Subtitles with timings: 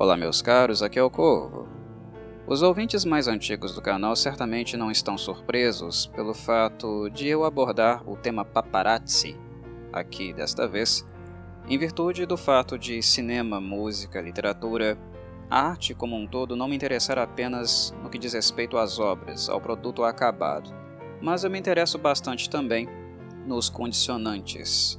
[0.00, 1.68] Olá, meus caros, aqui é o Corvo.
[2.46, 8.02] Os ouvintes mais antigos do canal certamente não estão surpresos pelo fato de eu abordar
[8.08, 9.38] o tema paparazzi
[9.92, 11.06] aqui desta vez,
[11.68, 14.96] em virtude do fato de cinema, música, literatura,
[15.50, 19.60] arte como um todo não me interessar apenas no que diz respeito às obras, ao
[19.60, 20.74] produto acabado,
[21.20, 22.88] mas eu me interesso bastante também
[23.46, 24.98] nos condicionantes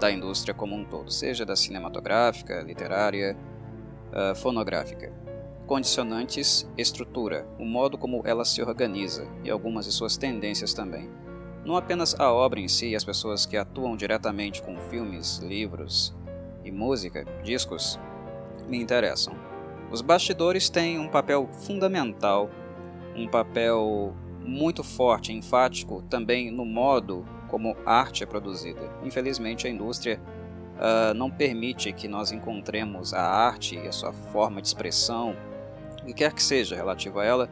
[0.00, 3.36] da indústria como um todo, seja da cinematográfica, literária,
[4.14, 5.12] uh, fonográfica.
[5.66, 11.10] Condicionantes, estrutura, o modo como ela se organiza e algumas de suas tendências também.
[11.64, 16.14] Não apenas a obra em si e as pessoas que atuam diretamente com filmes, livros
[16.62, 17.98] e música, discos,
[18.68, 19.34] me interessam.
[19.90, 22.50] Os bastidores têm um papel fundamental,
[23.16, 28.80] um papel muito forte, enfático também no modo como arte é produzida.
[29.02, 30.20] Infelizmente, a indústria
[30.74, 35.36] uh, não permite que nós encontremos a arte e a sua forma de expressão,
[36.02, 37.50] o que quer que seja relativo a ela,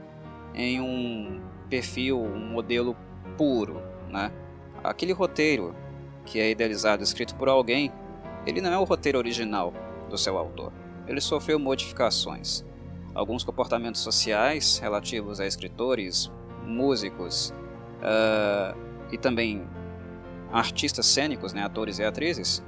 [0.54, 2.96] em um perfil, um modelo
[3.36, 3.82] puro.
[4.10, 4.30] Né?
[4.84, 5.74] Aquele roteiro
[6.24, 7.90] que é idealizado, escrito por alguém,
[8.46, 9.72] ele não é o roteiro original
[10.08, 10.72] do seu autor.
[11.06, 12.64] Ele sofreu modificações.
[13.14, 16.30] Alguns comportamentos sociais relativos a escritores,
[16.64, 17.52] músicos
[18.00, 18.76] uh,
[19.10, 19.66] e também
[20.52, 22.62] artistas cênicos, né, atores e atrizes,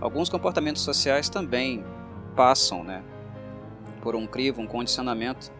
[0.00, 1.84] alguns comportamentos sociais também
[2.36, 3.02] passam né,
[4.00, 5.52] por um crivo, um condicionamento,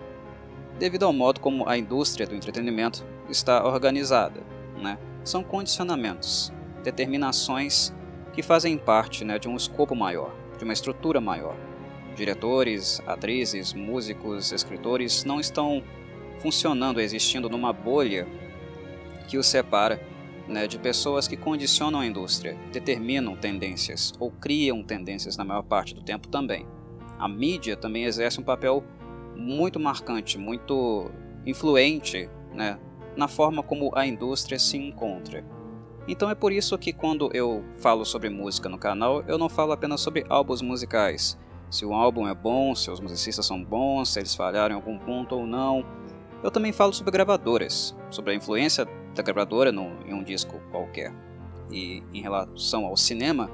[0.79, 4.41] devido ao modo como a indústria do entretenimento está organizada.
[4.77, 4.99] Né?
[5.25, 7.93] São condicionamentos, determinações
[8.33, 11.57] que fazem parte né, de um escopo maior, de uma estrutura maior.
[12.15, 15.83] Diretores, atrizes, músicos, escritores não estão
[16.41, 18.27] funcionando, existindo numa bolha
[19.27, 20.01] que os separa
[20.49, 25.95] né, de pessoas que condicionam a indústria, determinam tendências ou criam tendências na maior parte
[25.95, 26.67] do tempo também.
[27.19, 28.83] A mídia também exerce um papel
[29.37, 31.11] muito marcante, muito
[31.45, 32.79] influente né,
[33.17, 35.45] na forma como a indústria se encontra.
[36.07, 39.73] Então é por isso que quando eu falo sobre música no canal, eu não falo
[39.73, 41.39] apenas sobre álbuns musicais.
[41.71, 44.99] Se o álbum é bom, se os musicistas são bons, se eles falharam em algum
[44.99, 45.85] ponto ou não.
[46.43, 48.87] Eu também falo sobre gravadoras, sobre a influência
[49.19, 51.13] da gravadora no, em um disco qualquer.
[51.71, 53.51] E em relação ao cinema,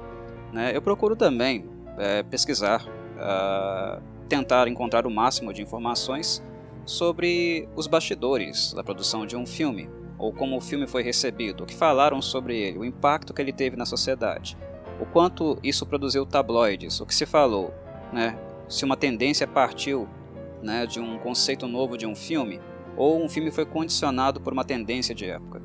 [0.53, 1.65] né, eu procuro também
[1.97, 6.41] é, pesquisar, uh, tentar encontrar o máximo de informações
[6.85, 11.65] sobre os bastidores da produção de um filme, ou como o filme foi recebido, o
[11.65, 14.57] que falaram sobre ele, o impacto que ele teve na sociedade,
[14.99, 17.73] o quanto isso produziu tabloides, o que se falou,
[18.13, 18.37] né,
[18.69, 20.07] se uma tendência partiu
[20.61, 22.61] né, de um conceito novo de um filme,
[22.97, 25.61] ou um filme foi condicionado por uma tendência de época.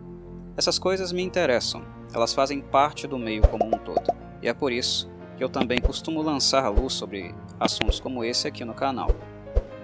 [0.57, 4.73] Essas coisas me interessam, elas fazem parte do meio como um todo, e é por
[4.73, 9.09] isso que eu também costumo lançar luz sobre assuntos como esse aqui no canal.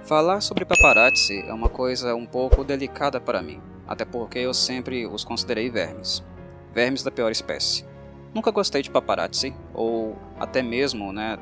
[0.03, 5.07] Falar sobre paparazzi é uma coisa um pouco delicada para mim, até porque eu sempre
[5.07, 6.23] os considerei vermes.
[6.75, 7.85] Vermes da pior espécie.
[8.35, 11.39] Nunca gostei de paparazzi, ou até mesmo né,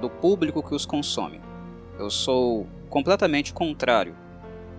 [0.00, 1.40] do público que os consome.
[1.98, 4.16] Eu sou completamente contrário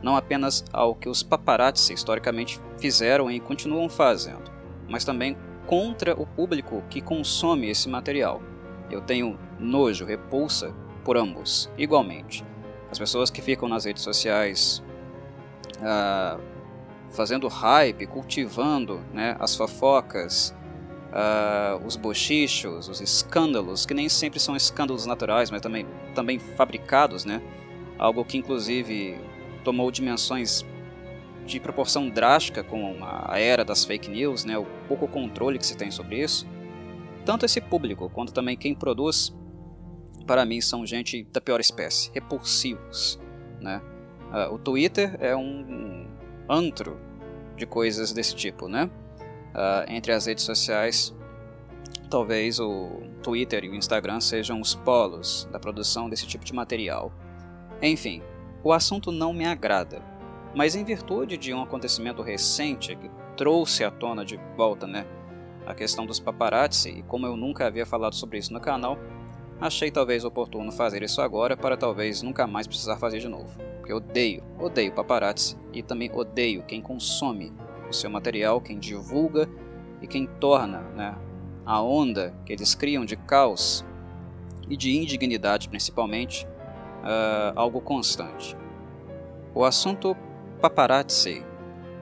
[0.04, 4.52] não apenas ao que os paparazzi historicamente fizeram e continuam fazendo,
[4.88, 8.42] mas também contra o público que consome esse material.
[8.92, 12.44] Eu tenho nojo, repulsa por ambos, igualmente.
[12.92, 14.84] As pessoas que ficam nas redes sociais
[15.80, 16.40] uh,
[17.10, 20.54] fazendo hype, cultivando né, as fofocas,
[21.14, 27.24] uh, os bochichos, os escândalos, que nem sempre são escândalos naturais, mas também, também fabricados,
[27.24, 27.42] né?
[27.98, 29.18] Algo que inclusive
[29.64, 30.66] tomou dimensões
[31.46, 35.76] de proporção drástica com a era das fake news, né, o pouco controle que se
[35.76, 36.48] tem sobre isso.
[37.26, 39.34] Tanto esse público quanto também quem produz,
[40.26, 43.20] para mim, são gente da pior espécie, repulsivos.
[43.62, 43.82] Né?
[44.32, 46.08] Uh, o Twitter é um
[46.50, 47.00] antro
[47.56, 48.68] de coisas desse tipo.
[48.68, 48.90] Né?
[49.54, 51.16] Uh, entre as redes sociais,
[52.10, 57.12] talvez o Twitter e o Instagram sejam os polos da produção desse tipo de material.
[57.82, 58.22] Enfim,
[58.64, 60.02] o assunto não me agrada,
[60.56, 65.06] mas em virtude de um acontecimento recente que trouxe à tona de volta né,
[65.66, 68.98] a questão dos paparazzi, e como eu nunca havia falado sobre isso no canal,
[69.60, 73.60] achei talvez oportuno fazer isso agora para talvez nunca mais precisar fazer de novo.
[73.80, 77.52] Porque eu odeio, odeio paparazzi e também odeio quem consome
[77.90, 79.50] o seu material, quem divulga
[80.02, 81.16] e quem torna né,
[81.66, 83.86] a onda que eles criam de caos
[84.70, 86.48] e de indignidade principalmente
[87.04, 88.56] uh, algo constante.
[89.54, 90.16] O assunto
[90.62, 91.44] paparazzi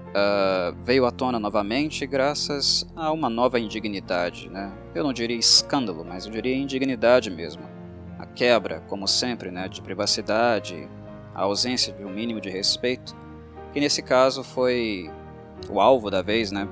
[0.09, 4.71] uh, veio à tona novamente graças a uma nova indignidade, né?
[4.93, 7.63] Eu não diria escândalo, mas eu diria indignidade mesmo,
[8.19, 10.87] a quebra, como sempre, né, de privacidade,
[11.33, 13.15] a ausência de um mínimo de respeito,
[13.73, 15.09] que nesse caso foi
[15.69, 16.67] o alvo da vez, né,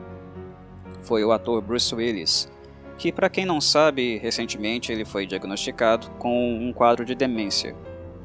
[1.01, 2.51] foi o ator Bruce Willis,
[2.97, 7.75] que para quem não sabe, recentemente ele foi diagnosticado com um quadro de demência.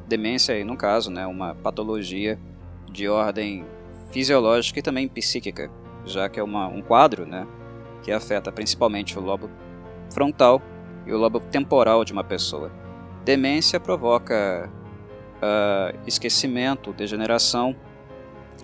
[0.07, 2.39] Demência, no caso, né, uma patologia
[2.91, 3.65] de ordem
[4.11, 5.71] fisiológica e também psíquica,
[6.05, 7.47] já que é uma, um quadro né,
[8.03, 9.51] que afeta principalmente o lobo
[10.13, 10.63] frontal
[11.07, 12.71] e o lobo temporal de uma pessoa.
[13.25, 14.71] Demência provoca
[15.37, 17.75] uh, esquecimento, degeneração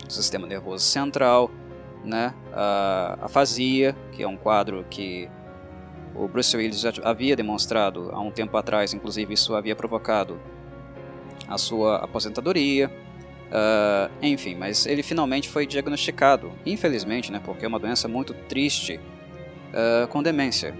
[0.04, 1.50] do sistema nervoso central,
[2.04, 5.28] né, uh, afasia, que é um quadro que
[6.14, 10.38] o Bruce Willis já havia demonstrado há um tempo atrás, inclusive isso havia provocado
[11.50, 12.91] a sua aposentadoria,
[13.50, 19.00] Uh, enfim, mas ele finalmente foi diagnosticado, infelizmente, né, porque é uma doença muito triste,
[19.70, 20.73] uh, com demência.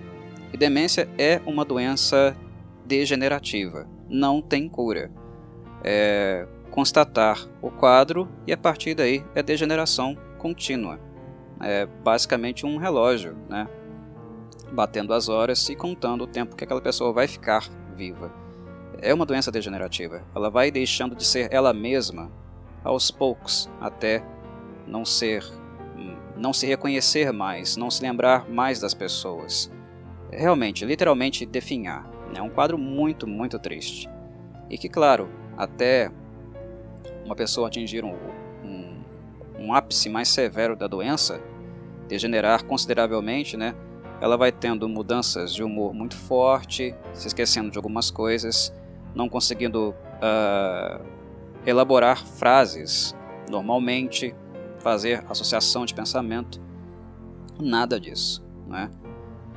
[0.53, 2.37] E demência é uma doença
[2.85, 5.11] degenerativa, não tem cura.
[5.83, 11.01] É constatar o quadro e a partir daí é degeneração contínua.
[11.61, 13.67] É basicamente um relógio, né,
[14.71, 18.33] batendo as horas e contando o tempo que aquela pessoa vai ficar viva.
[19.03, 20.23] É uma doença degenerativa.
[20.35, 22.31] Ela vai deixando de ser ela mesma
[22.85, 24.23] aos poucos, até
[24.87, 25.45] não ser
[26.41, 29.71] não se reconhecer mais, não se lembrar mais das pessoas.
[30.33, 32.11] Realmente, literalmente definhar.
[32.35, 34.09] É um quadro muito, muito triste.
[34.71, 36.11] E que, claro, até
[37.27, 38.17] uma pessoa atingir um,
[38.65, 39.03] um,
[39.59, 41.41] um ápice mais severo da doença,
[42.09, 43.75] degenerar consideravelmente, né?
[44.21, 48.73] Ela vai tendo mudanças de humor muito forte, se esquecendo de algumas coisas,
[49.15, 51.05] não conseguindo uh,
[51.67, 53.15] elaborar frases
[53.49, 54.35] normalmente,
[54.79, 56.61] fazer associação de pensamento,
[57.61, 58.43] nada disso.
[58.67, 58.91] Né?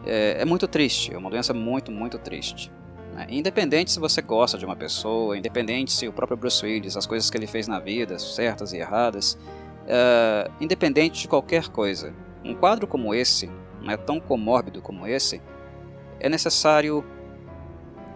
[0.05, 2.71] É, é muito triste, é uma doença muito, muito triste.
[3.13, 3.27] Né?
[3.29, 7.29] Independente se você gosta de uma pessoa, independente se o próprio Bruce Willis, as coisas
[7.29, 9.38] que ele fez na vida, certas e erradas,
[9.83, 12.13] uh, independente de qualquer coisa,
[12.44, 13.50] um quadro como esse,
[13.81, 15.41] né, tão comórbido como esse,
[16.19, 17.05] é necessário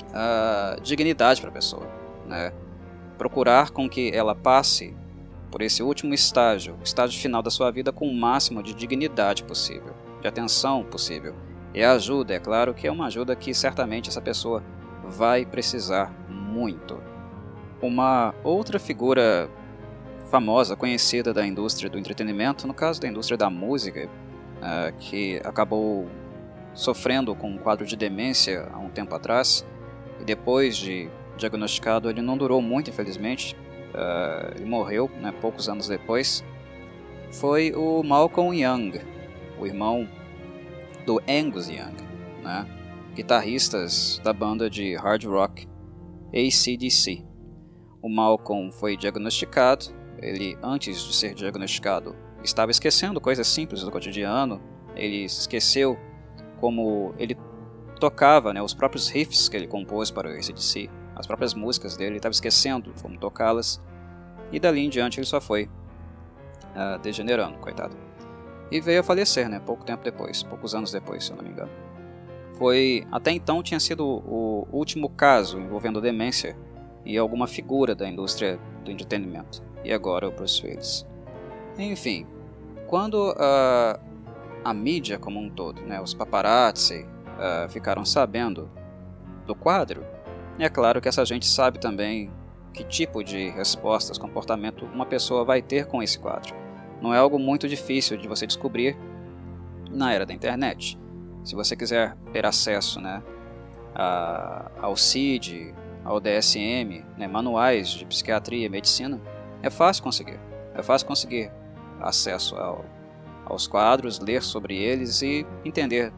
[0.10, 1.88] uh, dignidade para a pessoa.
[2.26, 2.52] Né?
[3.18, 4.96] procurar com que ela passe
[5.52, 9.44] por esse último estágio, o estágio final da sua vida, com o máximo de dignidade
[9.44, 11.36] possível, de atenção possível.
[11.74, 14.64] E a ajuda, é claro que é uma ajuda que certamente essa pessoa
[15.04, 17.02] vai precisar muito.
[17.82, 19.50] Uma outra figura
[20.30, 24.10] famosa, conhecida da indústria do entretenimento, no caso da indústria da música,
[24.58, 26.08] uh, que acabou
[26.74, 29.66] sofrendo com um quadro de demência há um tempo atrás,
[30.20, 33.56] e depois de diagnosticado, ele não durou muito, infelizmente.
[33.94, 36.44] Uh, ele morreu né, poucos anos depois.
[37.32, 39.00] Foi o Malcolm Young,
[39.60, 40.08] o irmão
[41.06, 41.96] do Angus Young,
[42.42, 42.66] né,
[43.16, 45.68] guitarristas da banda de hard rock
[46.34, 47.26] ACDC.
[48.02, 49.86] O Malcolm foi diagnosticado,
[50.22, 54.62] ele antes de ser diagnosticado estava esquecendo coisas simples do cotidiano,
[54.96, 55.98] ele esqueceu
[56.60, 57.36] como ele
[57.98, 62.12] tocava né, os próprios riffs que ele compôs para o ACDC, as próprias músicas dele,
[62.12, 63.82] ele estava esquecendo como tocá-las,
[64.52, 67.96] e dali em diante ele só foi uh, degenerando, coitado.
[68.72, 71.50] E veio a falecer, né, pouco tempo depois, poucos anos depois, se eu não me
[71.50, 71.72] engano.
[72.58, 76.58] Foi, até então tinha sido o último caso envolvendo demência
[77.06, 81.06] e alguma figura da indústria do entretenimento, e agora o Bruce Willis.
[81.78, 82.26] Enfim,
[82.88, 84.00] quando uh,
[84.64, 87.06] a mídia como um todo, né, os paparazzi,
[87.38, 88.70] uh, ficaram sabendo
[89.46, 90.06] do quadro,
[90.60, 92.32] é claro que essa gente sabe também
[92.74, 96.56] que tipo de respostas, comportamento uma pessoa vai ter com esse quadro.
[97.02, 98.98] Não é algo muito difícil de você descobrir
[99.90, 100.98] na era da internet.
[101.44, 103.22] Se você quiser ter acesso né,
[103.96, 109.22] a, ao CID, ao DSM, né, manuais de psiquiatria e medicina,
[109.62, 110.40] é fácil conseguir.
[110.74, 111.52] É fácil conseguir
[112.00, 112.84] acesso ao,
[113.46, 116.12] aos quadros, ler sobre eles e entender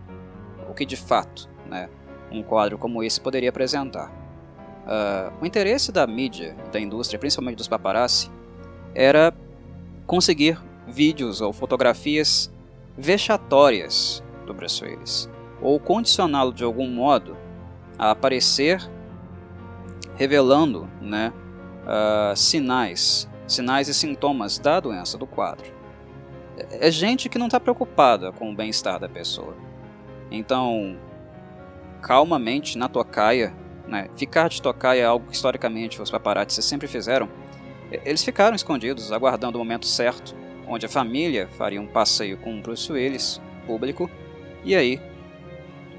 [0.69, 1.89] o que de fato né,
[2.31, 4.11] um quadro como esse poderia apresentar.
[4.85, 8.31] Uh, o interesse da mídia, da indústria, principalmente dos paparazzi,
[8.95, 9.33] era
[10.07, 12.51] conseguir vídeos ou fotografias
[12.97, 15.29] vexatórias do Bruce Willis,
[15.61, 17.37] ou condicioná-lo de algum modo
[17.97, 18.81] a aparecer
[20.15, 21.31] revelando né,
[21.83, 25.71] uh, sinais, sinais e sintomas da doença do quadro.
[26.57, 29.68] É, é gente que não está preocupada com o bem-estar da pessoa.
[30.31, 30.97] Então,
[32.01, 33.53] calmamente na tocaia,
[33.87, 34.07] né?
[34.15, 37.27] Ficar de tocar é algo que historicamente os paparazzi sempre fizeram.
[37.91, 40.35] Eles ficaram escondidos, aguardando o momento certo,
[40.67, 44.09] onde a família faria um passeio com Bruce Willis, público,
[44.63, 45.01] e aí,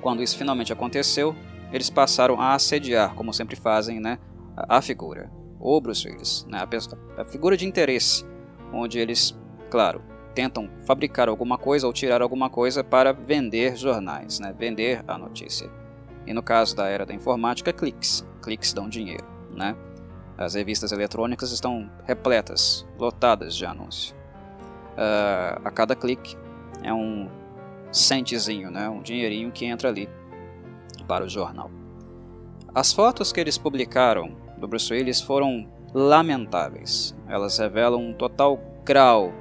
[0.00, 1.34] quando isso finalmente aconteceu,
[1.72, 4.18] eles passaram a assediar, como sempre fazem, né,
[4.56, 8.24] a figura, o Bruce Willis, né, a, pessoa, a figura de interesse,
[8.72, 9.36] onde eles,
[9.70, 10.02] claro,
[10.34, 15.70] tentam fabricar alguma coisa ou tirar alguma coisa para vender jornais, né, vender a notícia.
[16.26, 18.26] E no caso da era da informática, cliques.
[18.42, 19.76] Cliques dão dinheiro, né?
[20.38, 24.14] As revistas eletrônicas estão repletas, lotadas de anúncio.
[24.92, 26.36] Uh, a cada clique
[26.82, 27.28] é um
[27.92, 30.08] centezinho, né, um dinheirinho que entra ali
[31.06, 31.70] para o jornal.
[32.74, 37.16] As fotos que eles publicaram do Bruce Willis foram lamentáveis.
[37.28, 39.32] Elas revelam um total grau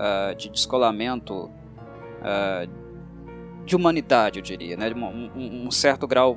[0.00, 2.80] uh, de descolamento uh,
[3.64, 4.90] de humanidade, eu diria, né?
[4.94, 6.36] um, um certo grau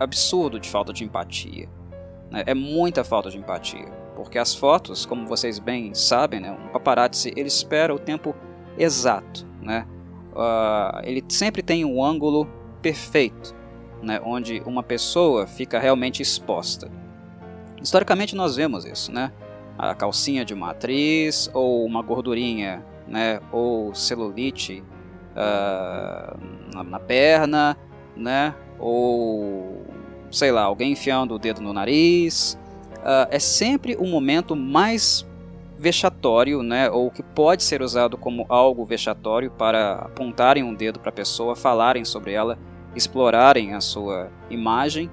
[0.00, 1.68] absurdo de falta de empatia.
[2.30, 2.42] Né?
[2.46, 6.50] É muita falta de empatia, porque as fotos, como vocês bem sabem, né?
[6.50, 8.34] um paparazzi ele espera o tempo
[8.76, 9.86] exato, né?
[10.32, 12.48] Uh, ele sempre tem um ângulo
[12.82, 13.54] perfeito,
[14.02, 14.20] né?
[14.24, 16.90] onde uma pessoa fica realmente exposta.
[17.80, 19.30] Historicamente nós vemos isso, né?
[19.78, 23.40] A calcinha de uma atriz, ou uma gordurinha, né?
[23.50, 24.82] ou celulite
[25.32, 26.38] uh,
[26.74, 27.76] na, na perna,
[28.16, 28.54] né?
[28.78, 29.84] ou
[30.30, 32.58] sei lá, alguém enfiando o dedo no nariz.
[32.96, 35.26] Uh, é sempre o momento mais
[35.78, 41.10] vexatório, né, ou que pode ser usado como algo vexatório para apontarem um dedo para
[41.10, 42.58] a pessoa, falarem sobre ela,
[42.94, 45.10] explorarem a sua imagem.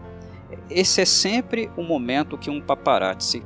[0.70, 3.44] Esse é sempre o momento que um paparazzi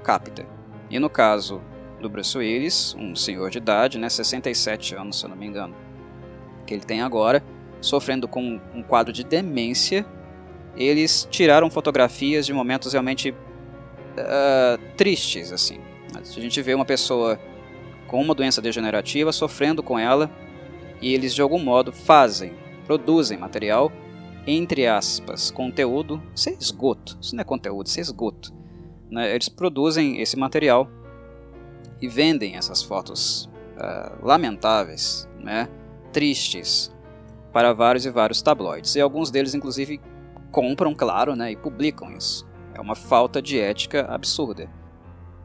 [0.00, 0.46] capta.
[0.90, 1.60] E no caso
[2.00, 5.74] do Bruce Willis, um senhor de idade, né, 67 anos, se eu não me engano,
[6.66, 7.42] que ele tem agora,
[7.80, 10.04] sofrendo com um quadro de demência
[10.76, 15.80] eles tiraram fotografias de momentos realmente uh, tristes, assim.
[16.14, 17.38] A gente vê uma pessoa
[18.06, 20.30] com uma doença degenerativa sofrendo com ela
[21.00, 22.52] e eles de algum modo fazem,
[22.86, 23.92] produzem material
[24.46, 28.52] entre aspas, conteúdo, isso é esgoto, isso não é conteúdo, isso é esgoto.
[29.10, 29.34] Né?
[29.34, 30.88] Eles produzem esse material
[32.00, 35.68] e vendem essas fotos uh, lamentáveis, né?
[36.12, 36.92] tristes,
[37.52, 38.94] para vários e vários tabloides.
[38.94, 40.00] E alguns deles, inclusive,
[40.50, 42.48] compram, claro, né, e publicam isso.
[42.74, 44.68] É uma falta de ética absurda.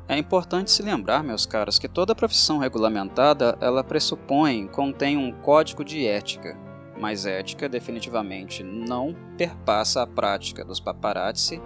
[0.08, 5.84] É importante se lembrar, meus caros, que toda profissão regulamentada ela pressupõe, contém um código
[5.84, 6.56] de ética,
[7.00, 11.62] mas ética definitivamente não perpassa a prática dos paparazzi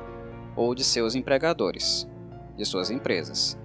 [0.60, 2.06] ou de seus empregadores,
[2.58, 3.58] de suas empresas.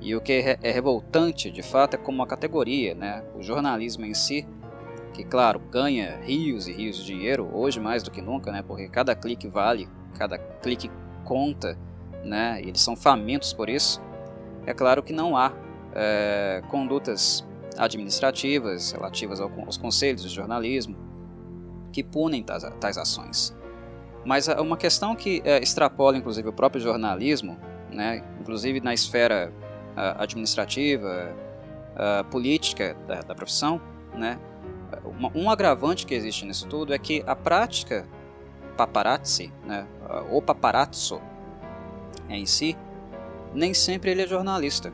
[0.00, 4.14] E o que é revoltante, de fato, é como a categoria, né, o jornalismo em
[4.14, 4.48] si,
[5.12, 8.62] que claro, ganha rios e rios de dinheiro, hoje mais do que nunca, né?
[8.62, 10.90] Porque cada clique vale, cada clique
[11.24, 11.76] conta,
[12.24, 12.62] né?
[12.62, 14.00] E eles são famintos por isso.
[14.64, 15.52] É claro que não há
[15.94, 20.96] é, condutas administrativas relativas aos conselhos de jornalismo
[21.92, 23.54] que punem tais, tais ações.
[24.24, 27.58] Mas uma questão que é, extrapola, inclusive, o próprio jornalismo,
[27.90, 28.22] né?
[28.40, 29.52] Inclusive na esfera
[30.18, 31.34] administrativa,
[32.30, 33.80] política da, da profissão,
[34.14, 34.38] né?
[35.34, 38.06] um agravante que existe nisso tudo é que a prática
[38.76, 39.86] paparazzi, né,
[40.30, 41.20] ou paparazzo
[42.28, 42.76] em si,
[43.52, 44.92] nem sempre ele é jornalista.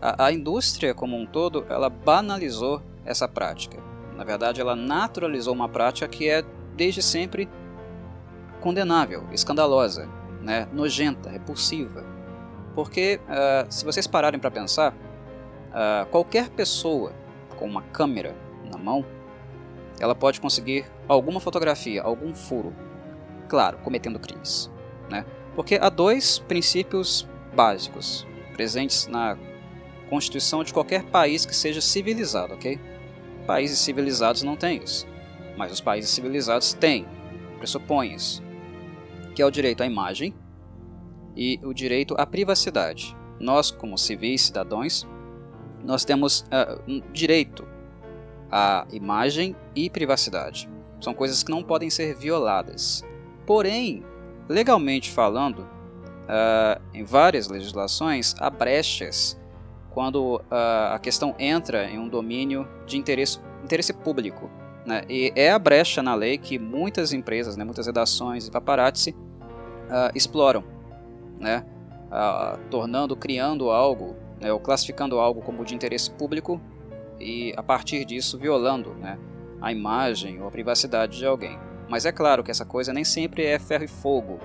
[0.00, 3.78] A, a indústria como um todo, ela banalizou essa prática.
[4.16, 6.44] Na verdade, ela naturalizou uma prática que é
[6.76, 7.48] desde sempre
[8.60, 10.08] condenável, escandalosa,
[10.40, 12.04] né, nojenta, repulsiva.
[12.74, 17.12] Porque, uh, se vocês pararem para pensar, uh, qualquer pessoa
[17.56, 18.34] com uma câmera
[18.70, 19.04] na mão,
[19.98, 22.74] ela pode conseguir alguma fotografia, algum furo,
[23.48, 24.70] claro, cometendo crimes,
[25.10, 25.26] né?
[25.54, 29.36] Porque há dois princípios básicos presentes na
[30.08, 32.80] constituição de qualquer país que seja civilizado, ok?
[33.46, 35.06] Países civilizados não têm isso,
[35.56, 37.06] mas os países civilizados têm,
[37.58, 38.42] pressupõem isso,
[39.34, 40.34] que é o direito à imagem
[41.36, 43.16] e o direito à privacidade.
[43.38, 45.06] Nós, como civis cidadãos,
[45.84, 47.66] nós temos uh, um direito
[48.50, 50.68] a imagem e privacidade.
[51.00, 53.04] São coisas que não podem ser violadas.
[53.46, 54.04] Porém,
[54.48, 59.38] legalmente falando, uh, em várias legislações há brechas
[59.90, 64.50] quando uh, a questão entra em um domínio de interesse, interesse público.
[64.84, 65.02] Né?
[65.08, 70.10] E é a brecha na lei que muitas empresas, né, muitas redações e paparazzi uh,
[70.14, 70.64] exploram,
[71.38, 71.64] né?
[72.70, 76.60] tornando, criando algo, né, ou classificando algo como de interesse público
[77.20, 79.16] e a partir disso violando né,
[79.60, 81.56] a imagem ou a privacidade de alguém.
[81.88, 84.38] Mas é claro que essa coisa nem sempre é ferro e fogo.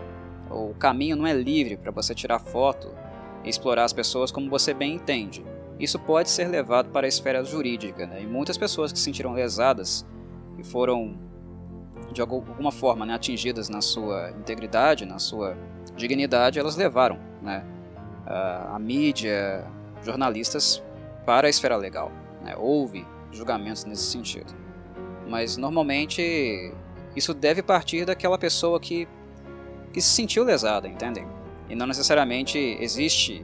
[0.50, 2.92] O caminho não é livre para você tirar foto
[3.44, 5.44] e explorar as pessoas como você bem entende.
[5.80, 8.22] Isso pode ser levado para a esfera jurídica, né?
[8.22, 10.06] e muitas pessoas que se sentiram lesadas
[10.58, 11.18] e foram
[12.12, 15.58] de alguma forma né, atingidas na sua integridade, na sua
[15.96, 17.64] dignidade, elas levaram né,
[18.26, 19.66] a, a mídia,
[20.04, 20.84] jornalistas
[21.26, 22.12] para a esfera legal.
[22.44, 22.56] Né?
[22.58, 24.54] Houve julgamentos nesse sentido.
[25.28, 26.72] Mas normalmente
[27.16, 29.08] isso deve partir daquela pessoa que,
[29.92, 31.28] que se sentiu lesada, entendem?
[31.70, 33.44] E não necessariamente existe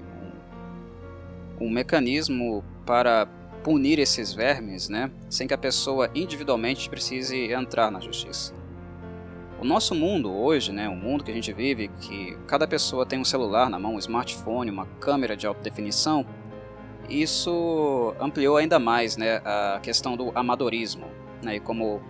[1.59, 3.27] um, um mecanismo para
[3.63, 8.53] punir esses vermes, né, sem que a pessoa individualmente precise entrar na justiça.
[9.59, 13.19] O nosso mundo hoje, né, o mundo que a gente vive, que cada pessoa tem
[13.19, 16.25] um celular na mão, um smartphone, uma câmera de alta definição,
[17.07, 21.05] isso ampliou ainda mais né, a questão do amadorismo.
[21.43, 22.01] Né, e como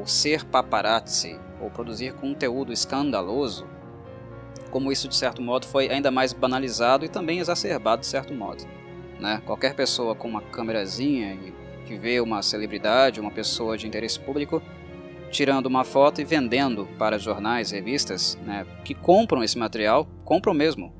[0.00, 3.66] o ser paparazzi, ou produzir conteúdo escandaloso,
[4.70, 8.64] como isso de certo modo foi ainda mais banalizado e também exacerbado de certo modo.
[9.20, 9.42] Né?
[9.44, 11.38] Qualquer pessoa com uma câmerazinha
[11.86, 14.62] que vê uma celebridade, uma pessoa de interesse público,
[15.30, 20.92] tirando uma foto e vendendo para jornais, revistas, né, que compram esse material, compram mesmo.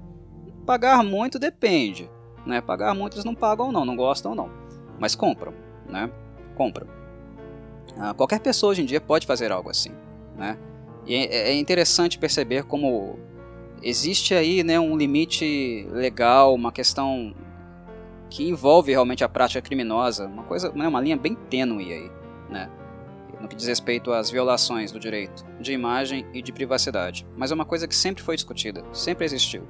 [0.67, 2.09] Pagar muito depende,
[2.47, 2.61] né?
[2.61, 4.51] Pagar muito eles não pagam não, não gostam não,
[4.99, 5.53] mas compram,
[5.89, 6.11] né?
[6.55, 6.87] Compram.
[7.99, 9.91] Ah, qualquer pessoa hoje em dia pode fazer algo assim,
[10.37, 10.59] né?
[11.07, 13.19] E é, é interessante perceber como
[13.83, 17.35] existe aí, né, um limite legal, uma questão
[18.31, 22.11] que envolve realmente a prática criminosa, uma coisa, né, uma linha bem tênue aí,
[22.49, 22.71] né?
[23.41, 27.27] no que diz respeito às violações do direito de imagem e de privacidade.
[27.37, 29.67] Mas é uma coisa que sempre foi discutida, sempre existiu.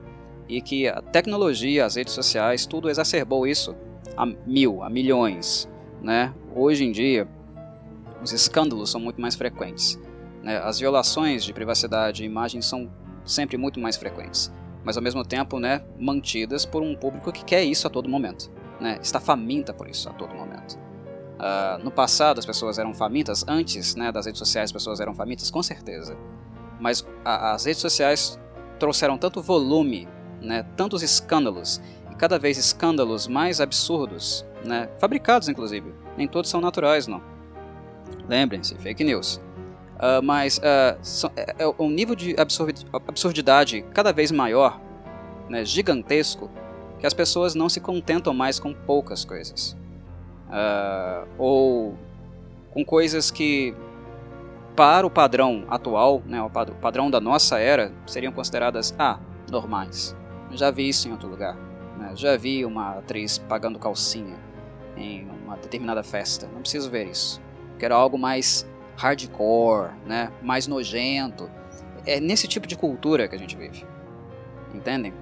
[0.49, 3.77] E que a tecnologia, as redes sociais, tudo exacerbou isso
[4.17, 5.69] a mil, a milhões.
[6.03, 6.35] Né?
[6.55, 7.29] Hoje em dia,
[8.21, 9.99] os escândalos são muito mais frequentes.
[10.43, 10.59] Né?
[10.59, 12.91] As violações de privacidade e imagem são
[13.25, 14.53] sempre muito mais frequentes.
[14.85, 18.51] Mas ao mesmo tempo, né, mantidas por um público que quer isso a todo momento.
[18.81, 18.99] Né?
[19.03, 20.79] Está faminta por isso a todo momento.
[21.41, 25.15] Uh, no passado as pessoas eram famintas, antes né, das redes sociais as pessoas eram
[25.15, 26.17] famintas, com certeza.
[26.79, 28.39] Mas a, as redes sociais
[28.79, 30.09] trouxeram tanto volume,
[30.41, 35.95] né, tantos escândalos, e cada vez escândalos mais absurdos, né, fabricados inclusive.
[36.17, 37.23] Nem todos são naturais, não.
[38.29, 39.41] Lembrem-se, fake news.
[40.01, 42.35] Uh, mas uh, é, é um nível de
[43.07, 44.81] absurdidade cada vez maior,
[45.47, 46.51] né, gigantesco,
[46.99, 49.77] que as pessoas não se contentam mais com poucas coisas
[50.51, 51.99] uh, ou
[52.73, 53.75] com coisas que
[54.75, 59.19] para o padrão atual, né, o padrão da nossa era, seriam consideradas ah,
[59.51, 60.17] normais.
[60.53, 61.57] Já vi isso em outro lugar.
[61.99, 62.13] Né?
[62.15, 64.39] Já vi uma atriz pagando calcinha
[64.97, 66.49] em uma determinada festa.
[66.53, 67.43] Não preciso ver isso.
[67.79, 68.67] Quero algo mais
[69.01, 70.31] hardcore, né?
[70.43, 71.51] mais nojento.
[72.07, 73.87] É nesse tipo de cultura que a gente vive.
[74.75, 75.15] Entendem?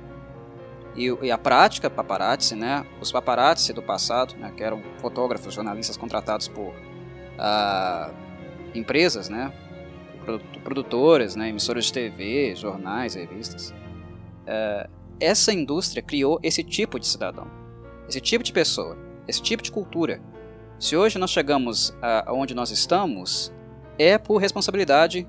[0.97, 2.85] E, e, a prática paparazzi, né?
[3.01, 4.53] Os paparazzi do passado, né?
[4.57, 8.12] que eram fotógrafos, jornalistas contratados por uh,
[8.75, 9.53] empresas, né?
[10.64, 11.49] Produtoras, né?
[11.49, 13.71] Emissoras de TV, jornais, revistas.
[13.71, 17.49] Uh, essa indústria criou esse tipo de cidadão,
[18.09, 20.21] esse tipo de pessoa, esse tipo de cultura.
[20.79, 21.93] Se hoje nós chegamos
[22.25, 23.53] aonde nós estamos,
[23.98, 25.26] é por responsabilidade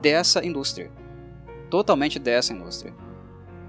[0.00, 0.90] dessa indústria,
[1.70, 2.94] totalmente dessa indústria,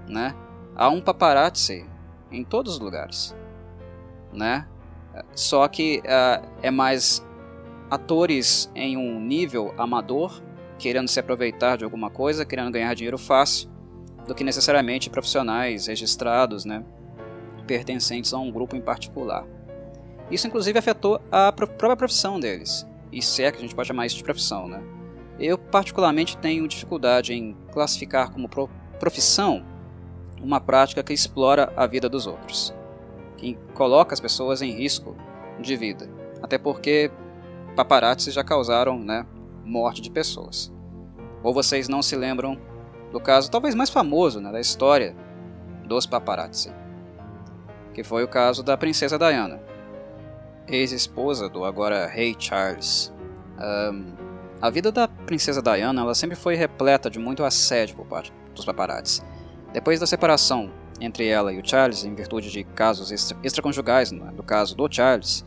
[0.08, 0.34] né?
[0.76, 1.86] há um paparazzi
[2.30, 3.34] em todos os lugares,
[4.32, 4.66] né?
[5.34, 7.24] Só que uh, é mais
[7.88, 10.42] atores em um nível amador,
[10.78, 13.70] querendo se aproveitar de alguma coisa, querendo ganhar dinheiro fácil,
[14.26, 16.84] do que necessariamente profissionais registrados, né?
[17.66, 19.46] Pertencentes a um grupo em particular.
[20.30, 22.86] Isso inclusive afetou a própria profissão deles.
[23.14, 24.82] E se é que a gente pode chamar isso de profissão, né?
[25.38, 28.48] Eu particularmente tenho dificuldade em classificar como
[28.98, 29.64] profissão
[30.42, 32.74] uma prática que explora a vida dos outros,
[33.36, 35.16] que coloca as pessoas em risco
[35.60, 36.10] de vida,
[36.42, 37.10] até porque
[37.76, 39.24] paparazzi já causaram né,
[39.64, 40.72] morte de pessoas.
[41.42, 42.58] Ou vocês não se lembram
[43.12, 45.16] do caso talvez mais famoso né, da história
[45.86, 46.72] dos paparazzi,
[47.92, 49.62] que foi o caso da princesa Diana,
[50.68, 53.12] ex-esposa do agora rei Charles.
[53.58, 54.12] Um,
[54.60, 58.64] a vida da princesa Diana ela sempre foi repleta de muito assédio por parte dos
[58.64, 59.22] paparazzi.
[59.72, 64.32] Depois da separação entre ela e o Charles, em virtude de casos extra extraconjugais, né,
[64.34, 65.44] no caso do Charles,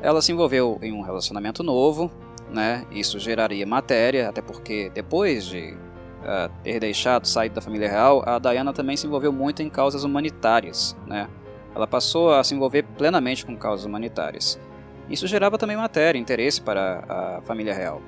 [0.00, 2.10] ela se envolveu em um relacionamento novo,
[2.50, 2.84] né?
[2.90, 5.74] Isso geraria matéria, até porque depois de
[6.22, 10.02] uh, ter deixado, saído da família real, a Diana também se envolveu muito em causas
[10.04, 11.28] humanitárias, né?
[11.74, 14.60] Ela passou a se envolver plenamente com causas humanitárias.
[15.08, 18.00] Isso gerava também matéria, interesse para a família real.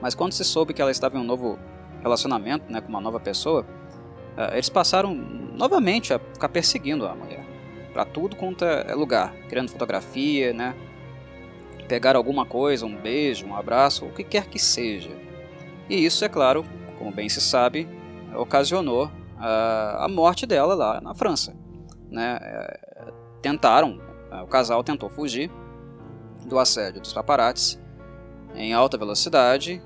[0.00, 1.58] Mas quando se soube que ela estava em um novo
[2.02, 3.62] relacionamento, né, com uma nova pessoa,
[4.36, 7.44] uh, eles passaram novamente a ficar perseguindo a mulher
[7.92, 10.74] para tudo quanto é lugar, criando fotografia, né?
[11.88, 15.10] pegar alguma coisa, um beijo, um abraço, o que quer que seja.
[15.88, 16.64] E isso, é claro,
[16.98, 17.88] como bem se sabe,
[18.36, 21.56] ocasionou a, a morte dela lá na França.
[22.10, 22.38] Né?
[22.40, 24.00] É, tentaram,
[24.42, 25.50] o casal tentou fugir
[26.46, 27.78] do assédio dos paparazzi
[28.54, 29.82] em alta velocidade,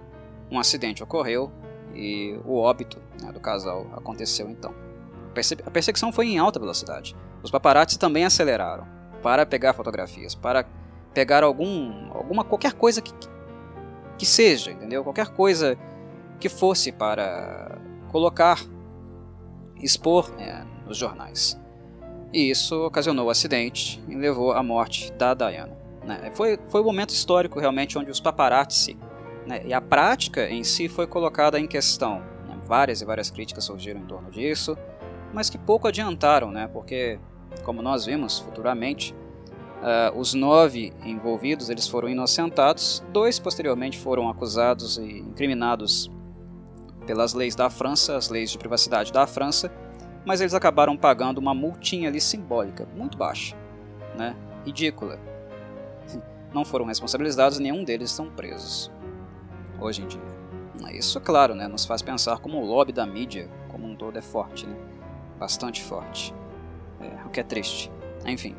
[0.51, 1.51] um acidente ocorreu
[1.95, 4.75] e o óbito né, do casal aconteceu então.
[5.67, 7.17] A perseguição foi em alta velocidade.
[7.43, 8.87] Os paparazzi também aceleraram
[9.23, 10.67] para pegar fotografias, para
[11.15, 13.13] pegar algum, alguma qualquer coisa que,
[14.19, 15.03] que seja, entendeu?
[15.03, 15.79] Qualquer coisa
[16.39, 17.79] que fosse para
[18.11, 18.61] colocar,
[19.77, 21.59] expor é, nos jornais.
[22.33, 25.77] E isso ocasionou o acidente e levou à morte da Diana.
[26.05, 26.31] Né?
[26.35, 28.97] Foi, foi um momento histórico realmente onde os paparazzi
[29.47, 32.21] né, e a prática em si foi colocada em questão.
[32.49, 32.59] Né?
[32.65, 34.77] Várias e várias críticas surgiram em torno disso,
[35.33, 36.69] mas que pouco adiantaram, né?
[36.73, 37.19] porque,
[37.65, 39.15] como nós vimos futuramente,
[39.83, 46.09] Uh, os nove envolvidos eles foram inocentados, dois posteriormente foram acusados e incriminados
[47.05, 49.73] pelas leis da França, as leis de privacidade da França,
[50.25, 53.57] mas eles acabaram pagando uma multinha ali simbólica, muito baixa,
[54.17, 54.37] né?
[54.65, 55.19] ridícula.
[56.53, 58.91] Não foram responsabilizados, nenhum deles estão presos
[59.81, 60.33] hoje em dia.
[60.93, 64.23] Isso, claro, né, nos faz pensar como o lobby da mídia como um todo é
[64.23, 64.77] forte, né?
[65.39, 66.35] bastante forte,
[67.01, 67.91] é, o que é triste.
[68.27, 68.55] Enfim,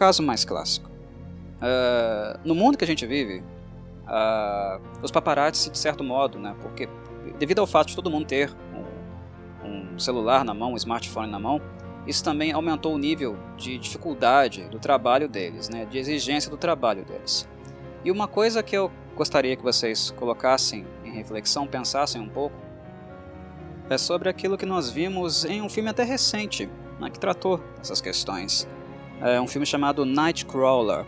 [0.00, 0.88] caso mais clássico.
[0.88, 3.42] Uh, no mundo que a gente vive,
[4.06, 6.88] uh, os paparazzi, de certo modo, né, porque
[7.38, 8.50] devido ao fato de todo mundo ter
[10.00, 11.60] celular na mão, um smartphone na mão,
[12.06, 17.04] isso também aumentou o nível de dificuldade do trabalho deles, né, de exigência do trabalho
[17.04, 17.48] deles.
[18.04, 22.56] E uma coisa que eu gostaria que vocês colocassem em reflexão, pensassem um pouco,
[23.88, 28.00] é sobre aquilo que nós vimos em um filme até recente, né, que tratou essas
[28.00, 28.66] questões
[29.20, 31.04] é um filme chamado Nightcrawler.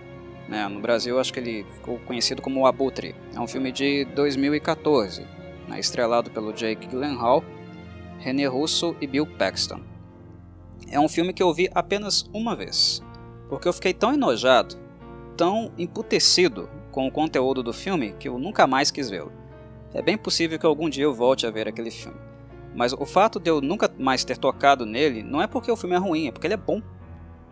[0.49, 0.69] Né?
[0.69, 3.15] No Brasil, acho que ele ficou conhecido como O Abutre.
[3.35, 5.27] É um filme de 2014,
[5.67, 5.81] né?
[5.81, 7.43] estrelado pelo Jake Gyllenhaal,
[8.23, 9.81] René Russo e Bill Paxton.
[10.91, 13.03] É um filme que eu vi apenas uma vez,
[13.49, 14.77] porque eu fiquei tão enojado,
[15.37, 19.33] tão emputecido com o conteúdo do filme que eu nunca mais quis vê-lo.
[19.93, 22.19] É bem possível que algum dia eu volte a ver aquele filme.
[22.75, 25.95] Mas o fato de eu nunca mais ter tocado nele não é porque o filme
[25.95, 26.81] é ruim, é porque ele é bom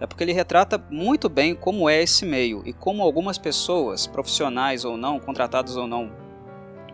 [0.00, 4.82] é porque ele retrata muito bem como é esse meio e como algumas pessoas, profissionais
[4.82, 6.10] ou não, contratadas ou não,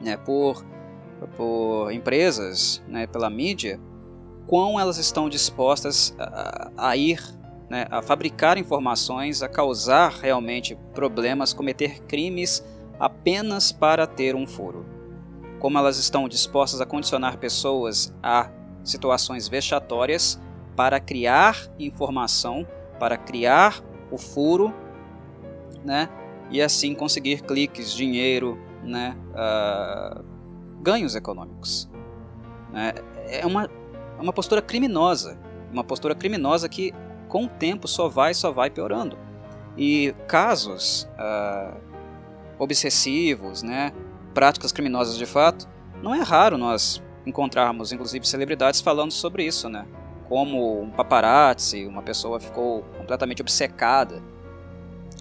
[0.01, 0.67] né, por,
[1.37, 3.81] por empresas, né, pela mídia,
[4.47, 7.21] quão elas estão dispostas a, a ir,
[7.69, 12.65] né, a fabricar informações, a causar realmente problemas, cometer crimes
[12.99, 14.87] apenas para ter um furo.
[15.59, 18.51] Como elas estão dispostas a condicionar pessoas a
[18.85, 20.41] situações vexatórias
[20.77, 22.67] para criar informação
[22.99, 24.75] para criar o furo,
[25.85, 26.09] né?
[26.51, 29.17] E assim conseguir cliques, dinheiro, né?
[29.31, 30.25] Uh,
[30.81, 31.89] ganhos econômicos.
[32.73, 32.95] Né?
[33.29, 35.39] É uma, é uma postura criminosa,
[35.73, 36.93] uma postura criminosa que
[37.29, 39.19] com o tempo só vai, só vai piorando.
[39.77, 41.77] E casos uh,
[42.59, 43.93] obsessivos, né?
[44.33, 45.69] Práticas criminosas de fato,
[46.03, 49.87] não é raro nós encontrarmos, inclusive, celebridades falando sobre isso, né?
[50.29, 54.23] como um paparazzi, uma pessoa ficou completamente obcecada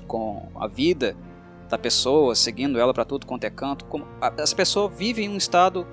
[0.08, 1.16] com a vida
[1.76, 3.86] da pessoa, seguindo ela para tudo quanto é canto.
[3.86, 4.08] Como,
[4.38, 5.86] essa pessoa vive em um estado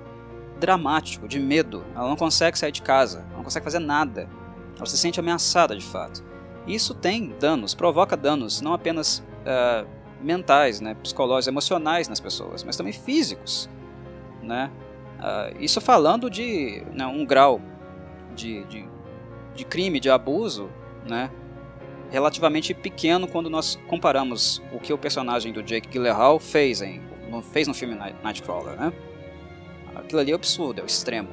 [0.59, 1.85] dramático, de medo.
[1.95, 4.29] Ela não consegue sair de casa, não consegue fazer nada.
[4.75, 6.23] Ela se sente ameaçada de fato.
[6.65, 9.87] Isso tem danos, provoca danos, não apenas uh,
[10.21, 13.69] mentais, né, psicológicos, emocionais nas pessoas, mas também físicos.
[14.41, 14.71] Né?
[15.19, 17.61] Uh, isso falando de né, um grau
[18.33, 18.87] de, de
[19.55, 20.69] de crime, de abuso,
[21.07, 21.29] né,
[22.13, 27.41] relativamente pequeno quando nós comparamos o que o personagem do Jake Gyllenhaal fez, em, no,
[27.41, 28.93] fez no filme Nightcrawler, né?
[29.95, 31.29] Aquilo ali é absurdo, é o extremo.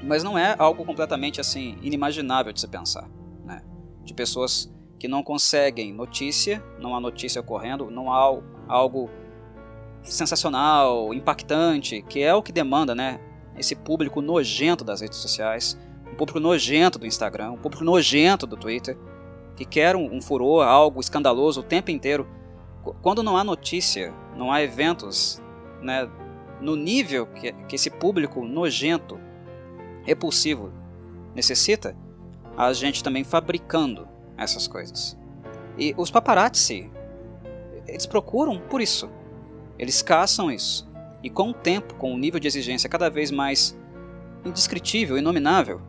[0.00, 3.08] Mas não é algo completamente assim inimaginável de se pensar,
[3.44, 3.60] né?
[4.04, 9.10] De pessoas que não conseguem notícia, não há notícia ocorrendo, não há algo
[10.04, 13.18] sensacional, impactante, que é o que demanda, né?
[13.58, 18.56] Esse público nojento das redes sociais, um público nojento do Instagram, um público nojento do
[18.56, 18.96] Twitter,
[19.56, 22.26] que quer um, um furor, algo escandaloso o tempo inteiro.
[23.00, 25.42] Quando não há notícia, não há eventos,
[25.80, 26.08] né,
[26.60, 29.20] no nível que, que esse público nojento,
[30.04, 30.72] repulsivo,
[31.34, 31.96] necessita,
[32.56, 35.16] a gente também fabricando essas coisas.
[35.78, 36.90] E os paparazzi,
[37.86, 39.10] eles procuram por isso.
[39.78, 40.90] Eles caçam isso.
[41.22, 43.78] E com o tempo, com o nível de exigência cada vez mais
[44.44, 45.80] indescritível, inominável,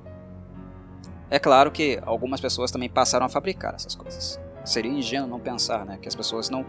[1.33, 4.39] é claro que algumas pessoas também passaram a fabricar essas coisas.
[4.63, 6.63] Seria ingênuo não pensar né, que as pessoas não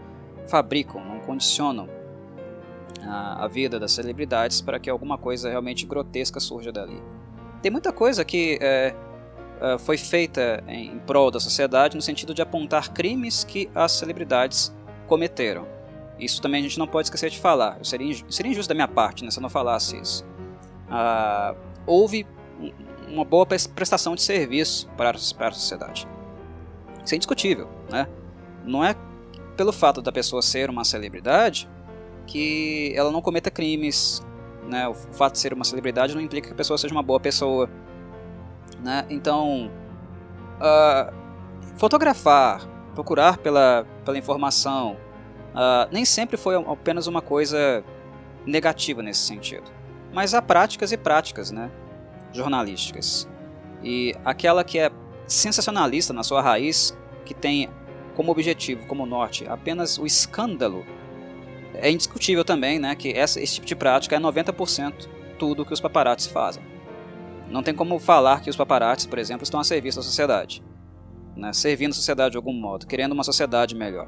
[0.47, 1.87] fabricam, não condicionam
[3.03, 6.99] a, a vida das celebridades para que alguma coisa realmente grotesca surja dali.
[7.61, 8.95] Tem muita coisa que é,
[9.61, 14.75] é, foi feita em prol da sociedade no sentido de apontar crimes que as celebridades
[15.05, 15.67] cometeram.
[16.17, 17.77] Isso também a gente não pode esquecer de falar.
[17.83, 20.25] Seria, seria injusto da minha parte né, se eu não falasse isso.
[20.89, 21.53] Ah,
[21.85, 22.25] houve
[23.07, 26.07] uma boa prestação de serviço para, para a sociedade.
[27.03, 27.69] Isso é indiscutível.
[27.89, 28.07] Né?
[28.65, 28.95] Não é
[29.55, 31.69] pelo fato da pessoa ser uma celebridade
[32.25, 34.25] que ela não cometa crimes.
[34.67, 34.87] Né?
[34.87, 37.69] O fato de ser uma celebridade não implica que a pessoa seja uma boa pessoa.
[38.83, 39.05] Né?
[39.09, 39.71] Então,
[40.57, 41.13] uh,
[41.77, 44.97] fotografar, procurar pela, pela informação,
[45.53, 47.83] uh, nem sempre foi apenas uma coisa
[48.45, 49.71] negativa nesse sentido.
[50.13, 51.69] Mas há práticas e práticas né?
[52.35, 53.27] Jornalísticas.
[53.83, 54.91] E aquela que é
[55.27, 57.69] sensacionalista na sua raiz, que tem
[58.15, 60.85] como objetivo, como norte, apenas o escândalo
[61.73, 65.81] é indiscutível também né, que essa, esse tipo de prática é 90% tudo que os
[65.81, 66.63] paparazzi fazem.
[67.49, 70.63] Não tem como falar que os paparazzi, por exemplo, estão a serviço da sociedade,
[71.35, 74.07] né, servindo a sociedade de algum modo, querendo uma sociedade melhor.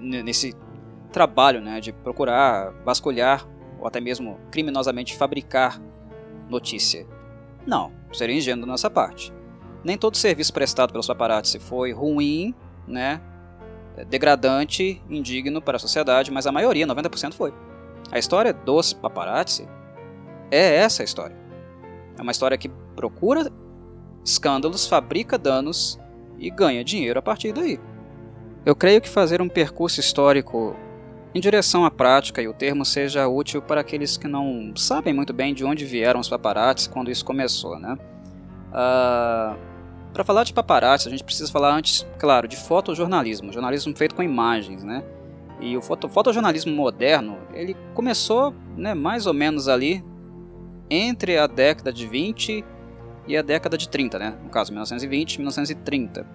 [0.00, 0.54] Nesse
[1.12, 3.46] trabalho né, de procurar vasculhar
[3.78, 5.80] ou até mesmo criminosamente fabricar
[6.48, 7.06] notícia.
[7.66, 9.32] Não, seria ingênuo da nossa parte.
[9.84, 12.54] Nem todo serviço prestado pelos paparazzi foi ruim,
[12.86, 13.20] né,
[13.96, 17.52] é, degradante, indigno para a sociedade, mas a maioria, 90% foi.
[18.10, 19.68] A história dos paparazzi
[20.50, 21.36] é essa história.
[22.18, 23.50] É uma história que procura
[24.24, 25.98] escândalos, fabrica danos
[26.38, 27.78] e ganha dinheiro a partir daí.
[28.64, 30.76] Eu creio que fazer um percurso histórico
[31.34, 35.32] em direção à prática e o termo seja útil para aqueles que não sabem muito
[35.32, 37.96] bem de onde vieram os paparazzi quando isso começou, né?
[38.70, 39.56] Uh,
[40.12, 44.22] para falar de paparazzi, a gente precisa falar antes, claro, de fotojornalismo, jornalismo feito com
[44.22, 45.04] imagens, né?
[45.60, 50.04] E o foto, fotojornalismo moderno, ele começou, né, mais ou menos ali
[50.88, 52.64] entre a década de 20
[53.26, 54.38] e a década de 30, né?
[54.42, 56.26] No caso, 1920 e 1930.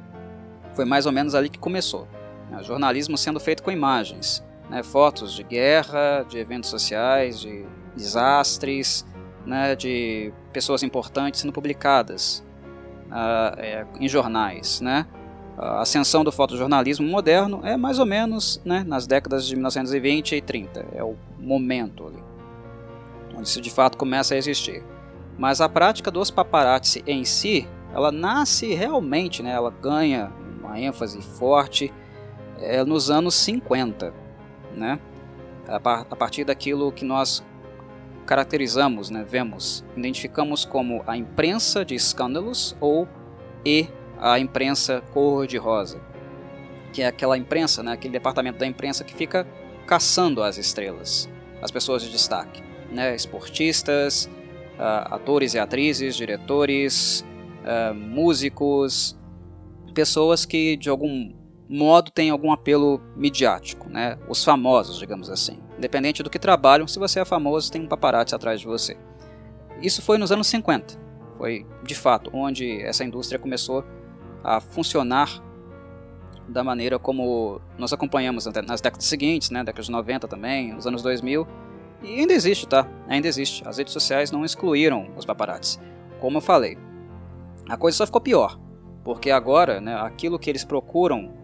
[0.74, 2.08] Foi mais ou menos ali que começou.
[2.52, 2.62] Né?
[2.64, 4.82] Jornalismo sendo feito com imagens, né?
[4.82, 7.64] fotos de guerra, de eventos sociais, de
[7.96, 9.06] desastres,
[9.46, 9.76] né?
[9.76, 12.44] de pessoas importantes sendo publicadas
[13.10, 15.06] uh, é, em jornais, né?
[15.56, 20.42] A ascensão do fotojornalismo moderno é mais ou menos né, nas décadas de 1920 e
[20.42, 22.18] 30, é o momento ali,
[23.38, 24.84] onde isso de fato começa a existir.
[25.38, 31.22] Mas a prática dos paparazzi em si, ela nasce realmente, né, ela ganha uma ênfase
[31.22, 31.94] forte
[32.58, 34.23] é, nos anos 50,
[34.76, 35.00] né,
[35.68, 37.44] a, par a partir daquilo que nós
[38.26, 43.08] caracterizamos, né, vemos, identificamos como a imprensa de escândalos ou
[43.66, 43.88] e
[44.20, 46.02] a imprensa cor-de-rosa,
[46.94, 49.46] que é aquela imprensa, né, aquele departamento da imprensa que fica
[49.86, 51.30] caçando as estrelas,
[51.62, 54.30] as pessoas de destaque, né, esportistas,
[54.78, 57.26] uh, atores e atrizes, diretores,
[57.64, 59.18] uh, músicos,
[59.94, 61.34] pessoas que de algum
[61.74, 65.60] modo têm algum apelo midiático, né, os famosos, digamos assim.
[65.76, 68.96] Independente do que trabalham, se você é famoso, tem um paparazzi atrás de você.
[69.82, 71.02] Isso foi nos anos 50.
[71.36, 73.84] Foi, de fato, onde essa indústria começou
[74.44, 75.42] a funcionar
[76.48, 81.02] da maneira como nós acompanhamos nas décadas seguintes, né, décadas de 90 também, nos anos
[81.02, 81.48] 2000,
[82.04, 82.88] e ainda existe, tá?
[83.08, 83.68] Ainda existe.
[83.68, 85.80] As redes sociais não excluíram os paparazzi.
[86.20, 86.78] Como eu falei,
[87.68, 88.60] a coisa só ficou pior,
[89.04, 91.42] porque agora, né, aquilo que eles procuram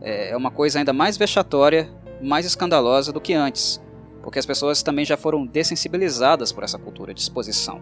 [0.00, 1.88] é, é uma coisa ainda mais vexatória
[2.22, 3.80] mais escandalosa do que antes,
[4.22, 7.80] porque as pessoas também já foram dessensibilizadas por essa cultura de exposição,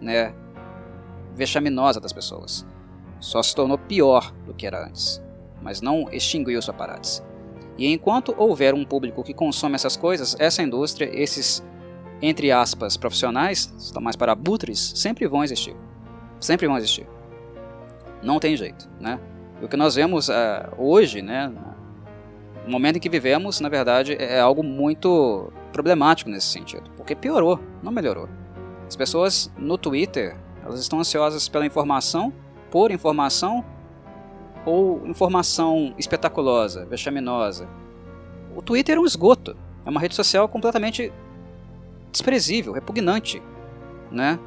[0.00, 0.34] né,
[1.34, 2.66] vexaminosa das pessoas.
[3.20, 5.22] Só se tornou pior do que era antes,
[5.62, 7.22] mas não extinguiu sua parálises.
[7.78, 11.62] E enquanto houver um público que consome essas coisas, essa indústria, esses
[12.22, 15.74] entre aspas profissionais, estão mais para abutres, sempre vão existir.
[16.38, 17.06] Sempre vão existir.
[18.22, 19.18] Não tem jeito, né?
[19.60, 20.32] E o que nós vemos uh,
[20.78, 21.52] hoje, né,
[22.66, 27.60] o momento em que vivemos, na verdade, é algo muito problemático nesse sentido, porque piorou,
[27.82, 28.28] não melhorou.
[28.86, 32.32] As pessoas no Twitter, elas estão ansiosas pela informação,
[32.70, 33.64] por informação
[34.64, 37.68] ou informação espetaculosa, vexaminosa.
[38.54, 41.12] O Twitter é um esgoto, é uma rede social completamente
[42.10, 43.42] desprezível, repugnante,
[44.10, 44.38] né?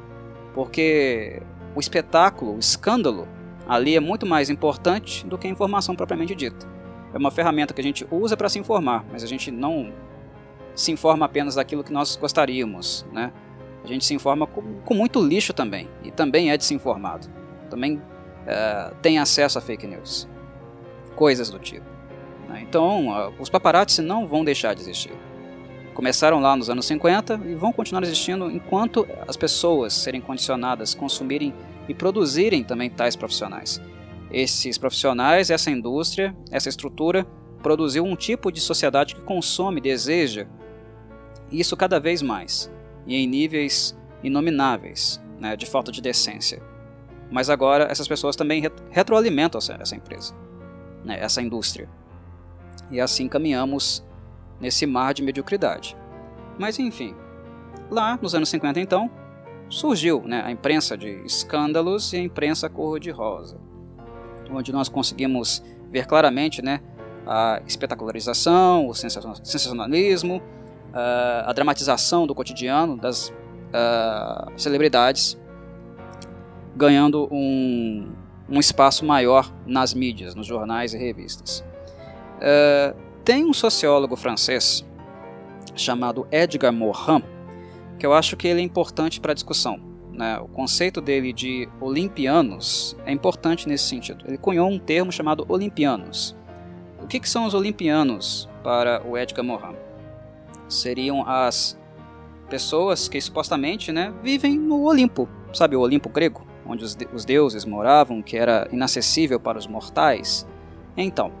[0.52, 1.42] Porque
[1.74, 3.26] o espetáculo, o escândalo
[3.68, 6.74] ali é muito mais importante do que a informação propriamente dita
[7.14, 9.92] é uma ferramenta que a gente usa para se informar, mas a gente não
[10.74, 13.32] se informa apenas daquilo que nós gostaríamos, né?
[13.84, 17.28] A gente se informa com, com muito lixo também, e também é desinformado.
[17.70, 18.02] Também
[18.46, 20.28] é, tem acesso a fake news,
[21.14, 21.86] coisas do tipo.
[22.48, 22.64] Né?
[22.68, 25.12] Então, os paparazzi não vão deixar de existir.
[25.94, 30.98] Começaram lá nos anos 50 e vão continuar existindo enquanto as pessoas serem condicionadas a
[30.98, 31.54] consumirem
[31.88, 33.80] e produzirem também tais profissionais.
[34.30, 37.24] Esses profissionais, essa indústria, essa estrutura
[37.62, 40.46] produziu um tipo de sociedade que consome, deseja
[41.50, 42.70] isso cada vez mais
[43.06, 46.62] e em níveis inomináveis né, de falta de decência.
[47.30, 50.34] Mas agora essas pessoas também retroalimentam essa empresa,
[51.04, 51.88] né, essa indústria.
[52.90, 54.04] E assim caminhamos
[54.60, 55.96] nesse mar de mediocridade.
[56.58, 57.14] Mas enfim,
[57.90, 59.10] lá nos anos 50 então,
[59.74, 63.58] surgiu né, a imprensa de escândalos e a imprensa cor-de-rosa,
[64.50, 66.80] onde nós conseguimos ver claramente né,
[67.26, 70.42] a espetacularização, o sensacionalismo,
[70.92, 73.32] a dramatização do cotidiano das
[74.56, 75.38] celebridades,
[76.76, 78.12] ganhando um,
[78.48, 81.64] um espaço maior nas mídias, nos jornais e revistas.
[82.38, 84.84] Uh, tem um sociólogo francês
[85.74, 87.22] chamado Edgar Morin,
[87.98, 89.78] que eu acho que ele é importante para a discussão.
[90.12, 90.38] Né?
[90.38, 94.24] O conceito dele de olimpianos é importante nesse sentido.
[94.26, 96.36] Ele cunhou um termo chamado olimpianos.
[97.02, 99.76] O que, que são os olimpianos para o Edgar Morin?
[100.68, 101.78] Seriam as
[102.48, 107.64] pessoas que supostamente né, vivem no Olimpo, sabe o Olimpo grego, onde os, os deuses
[107.64, 110.46] moravam, que era inacessível para os mortais.
[110.96, 111.32] Então,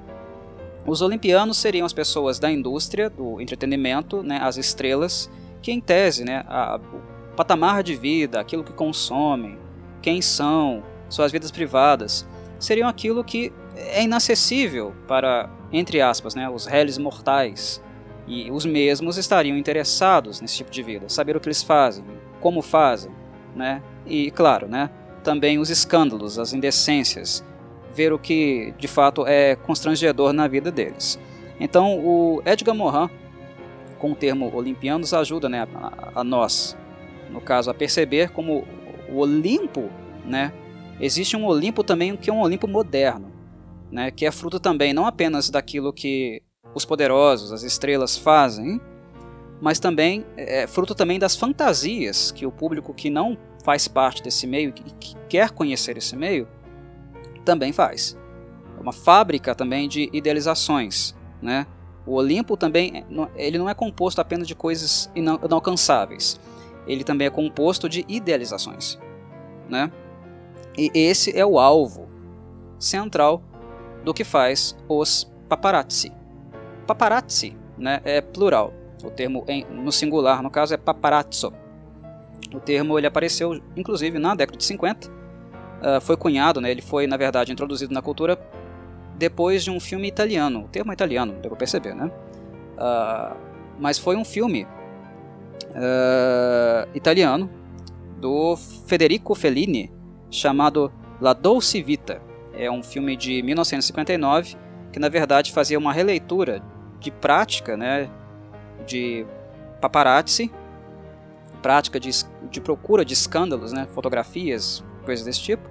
[0.86, 5.30] os olimpianos seriam as pessoas da indústria, do entretenimento, né, as estrelas,
[5.64, 9.58] que em tese, né, a, o patamar de vida, aquilo que consomem,
[10.02, 16.66] quem são, suas vidas privadas, seriam aquilo que é inacessível para, entre aspas, né, os
[16.66, 17.82] réis mortais.
[18.26, 22.04] E os mesmos estariam interessados nesse tipo de vida, saber o que eles fazem,
[22.42, 23.10] como fazem,
[23.56, 23.82] né?
[24.04, 24.90] E claro, né,
[25.22, 27.42] também os escândalos, as indecências,
[27.94, 31.18] ver o que de fato é constrangedor na vida deles.
[31.58, 33.08] Então, o Edgar Morin,
[34.04, 36.76] com o termo olimpianos, ajuda né, a, a nós,
[37.30, 38.66] no caso, a perceber como
[39.08, 39.88] o Olimpo,
[40.26, 40.52] né,
[41.00, 43.32] existe um Olimpo também que é um Olimpo moderno,
[43.90, 46.42] né, que é fruto também não apenas daquilo que
[46.74, 48.78] os poderosos, as estrelas fazem,
[49.58, 54.22] mas também é, é fruto também das fantasias que o público que não faz parte
[54.22, 56.46] desse meio e que quer conhecer esse meio
[57.42, 58.18] também faz.
[58.76, 61.66] É uma fábrica também de idealizações, né?
[62.06, 66.38] O Olimpo também ele não é composto apenas de coisas inalcançáveis.
[66.86, 68.98] Ele também é composto de idealizações,
[69.68, 69.90] né?
[70.76, 72.08] E esse é o alvo
[72.78, 73.42] central
[74.04, 76.12] do que faz os paparazzi.
[76.86, 78.72] Paparazzi, né, é plural.
[79.02, 81.52] O termo em, no singular, no caso, é paparazzo.
[82.52, 87.06] O termo ele apareceu inclusive na década de 50 uh, foi cunhado, né, ele foi
[87.06, 88.38] na verdade introduzido na cultura
[89.16, 90.64] depois de um filme italiano.
[90.64, 92.10] O termo é italiano, deu para perceber, né?
[92.76, 93.36] Uh,
[93.78, 94.66] mas foi um filme
[95.70, 97.50] uh, italiano
[98.18, 99.92] do Federico Fellini
[100.30, 102.20] chamado La Dolce Vita.
[102.52, 104.56] É um filme de 1959
[104.92, 106.62] que na verdade fazia uma releitura
[107.00, 108.08] de prática, né,
[108.86, 109.26] de
[109.80, 110.50] paparazzi,
[111.60, 112.10] prática de,
[112.50, 115.68] de procura de escândalos, né, fotografias, coisas desse tipo,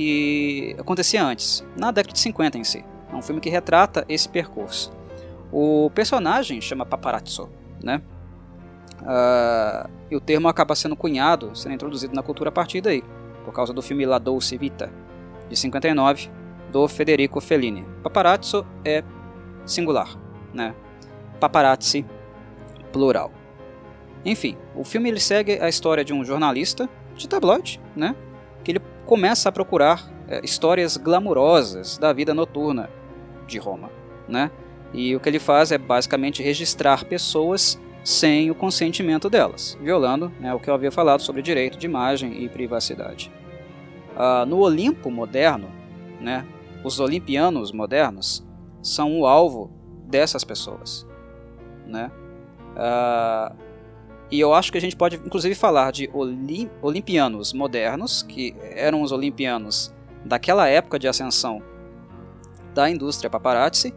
[0.00, 2.82] que acontecia antes, na década de 50 em si.
[3.12, 4.90] É um filme que retrata esse percurso.
[5.52, 7.50] O personagem chama Paparazzo,
[7.82, 8.00] né?
[9.02, 13.04] Uh, e o termo acaba sendo cunhado, sendo introduzido na cultura a partir daí,
[13.44, 14.90] por causa do filme La Dolce Vita,
[15.50, 16.30] de 59,
[16.72, 17.84] do Federico Fellini.
[18.02, 19.04] Paparazzo é
[19.66, 20.16] singular,
[20.54, 20.74] né?
[21.38, 22.06] Paparazzi,
[22.90, 23.30] plural.
[24.24, 28.16] Enfim, o filme ele segue a história de um jornalista de tabloide, né?
[28.64, 32.88] Que ele começa a procurar é, histórias glamurosas da vida noturna
[33.46, 33.90] de Roma,
[34.28, 34.50] né?
[34.92, 40.52] E o que ele faz é basicamente registrar pessoas sem o consentimento delas, violando né,
[40.54, 43.30] o que eu havia falado sobre direito de imagem e privacidade.
[44.16, 45.70] Ah, no Olimpo moderno,
[46.20, 46.46] né,
[46.82, 48.44] os olimpianos modernos
[48.82, 49.70] são o alvo
[50.06, 51.06] dessas pessoas.
[51.86, 52.10] Né?
[52.76, 53.52] Ah,
[54.30, 59.02] e eu acho que a gente pode, inclusive, falar de olim olimpianos modernos, que eram
[59.02, 59.92] os olimpianos
[60.24, 61.62] daquela época de ascensão
[62.72, 63.92] da indústria paparazzi,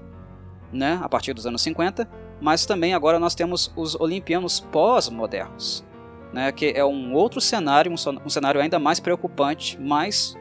[0.71, 2.09] né, a partir dos anos 50,
[2.41, 5.86] mas também agora nós temos os olimpianos pós-modernos,
[6.34, 10.36] né, que é um outro cenário, um, cenário ainda mais preocupante, mais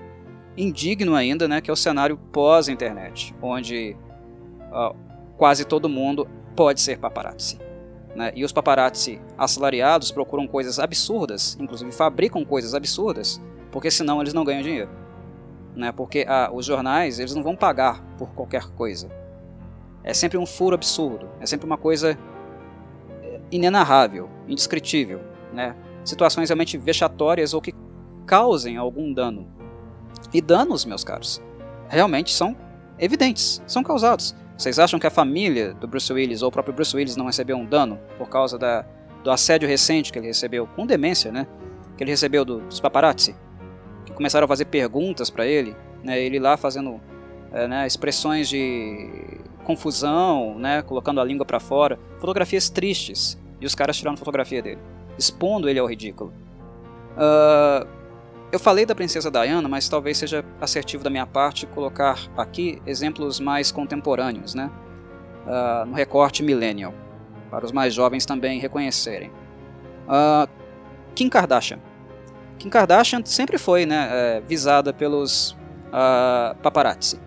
[0.56, 3.94] indigno ainda, né, que é o cenário pós-internet, onde
[4.70, 4.96] uh,
[5.36, 6.26] quase todo mundo
[6.56, 7.58] pode ser paparazzi.
[8.14, 8.32] Né?
[8.34, 13.40] E os paparazzi assalariados procuram coisas absurdas, inclusive fabricam coisas absurdas,
[13.70, 14.90] porque senão eles não ganham dinheiro.
[15.74, 15.92] Né?
[15.92, 19.10] Porque ah, os jornais eles não vão pagar por qualquer coisa.
[20.04, 22.18] é sempre um furo absurdo, é sempre uma coisa
[23.52, 25.20] inenarrável, indescritível,
[25.52, 25.76] né?
[26.04, 27.74] Situações realmente vexatórias ou que
[28.26, 29.46] causem algum dano.
[30.32, 31.40] E danos, meus caros,
[31.88, 32.56] realmente são
[32.98, 34.34] evidentes, são causados.
[34.62, 37.56] Vocês acham que a família do Bruce Willis ou o próprio Bruce Willis não recebeu
[37.56, 38.86] um dano por causa da,
[39.24, 41.48] do assédio recente que ele recebeu, com demência, né?
[41.96, 43.34] Que ele recebeu do, dos paparazzi,
[44.06, 46.22] que começaram a fazer perguntas para ele, né?
[46.22, 47.00] Ele lá fazendo
[47.52, 50.80] é, né, expressões de confusão, né?
[50.82, 54.78] Colocando a língua para fora, fotografias tristes e os caras tirando fotografia dele,
[55.18, 56.32] expondo ele ao ridículo.
[57.16, 57.84] Uh,
[58.52, 63.40] eu falei da princesa Diana, mas talvez seja assertivo da minha parte colocar aqui exemplos
[63.40, 64.70] mais contemporâneos, né?
[65.46, 66.94] Uh, no recorte millennial
[67.50, 69.30] para os mais jovens também reconhecerem.
[70.06, 70.48] Uh,
[71.14, 71.80] Kim Kardashian.
[72.58, 75.50] Kim Kardashian sempre foi né, é, visada pelos
[75.88, 77.20] uh, paparazzi.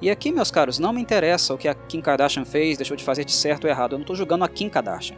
[0.00, 3.04] E aqui, meus caros, não me interessa o que a Kim Kardashian fez, deixou de
[3.04, 3.92] fazer de certo ou errado.
[3.92, 5.16] Eu não estou julgando a Kim Kardashian.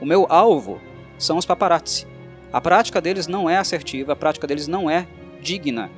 [0.00, 0.80] O meu alvo
[1.18, 2.06] são os paparazzi.
[2.52, 5.06] A prática deles não é assertiva, a prática deles não é
[5.40, 5.90] digna,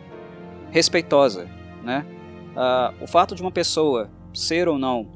[0.70, 1.48] respeitosa.
[1.82, 2.06] Né?
[2.52, 5.10] Uh, o fato de uma pessoa ser ou não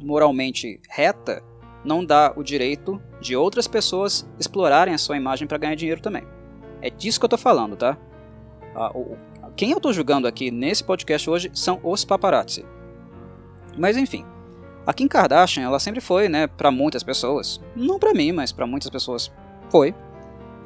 [0.00, 1.42] moralmente reta
[1.84, 6.24] não dá o direito de outras pessoas explorarem a sua imagem para ganhar dinheiro também.
[6.80, 7.96] É disso que eu estou falando, tá?
[8.74, 9.16] Ah, o,
[9.56, 12.64] quem eu estou julgando aqui nesse podcast hoje são os paparazzi.
[13.76, 14.24] Mas enfim,
[14.86, 18.66] a Kim Kardashian, ela sempre foi, né, para muitas pessoas, não para mim, mas para
[18.66, 19.32] muitas pessoas
[19.68, 19.94] foi,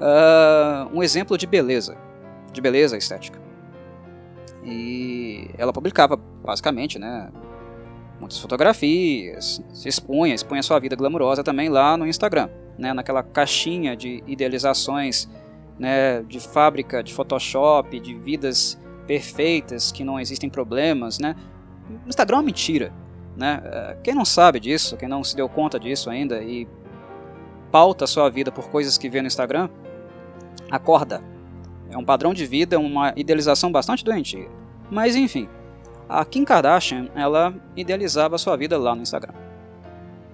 [0.00, 1.96] uh, um exemplo de beleza,
[2.52, 3.40] de beleza estética.
[4.64, 7.30] E ela publicava basicamente, né,
[8.20, 13.96] muitas fotografias, se expunha, expunha sua vida glamurosa também lá no Instagram, né, naquela caixinha
[13.96, 15.28] de idealizações
[15.78, 21.34] né, de fábrica, de Photoshop, de vidas perfeitas, que não existem problemas, né?
[22.06, 22.92] O Instagram é uma mentira,
[23.36, 23.60] né?
[23.64, 26.68] É, quem não sabe disso, quem não se deu conta disso ainda e
[27.70, 29.68] pauta sua vida por coisas que vê no Instagram,
[30.72, 31.22] acorda.
[31.90, 34.48] É um padrão de vida, uma idealização bastante doentia.
[34.90, 35.46] Mas enfim,
[36.08, 39.34] a Kim Kardashian, ela idealizava sua vida lá no Instagram.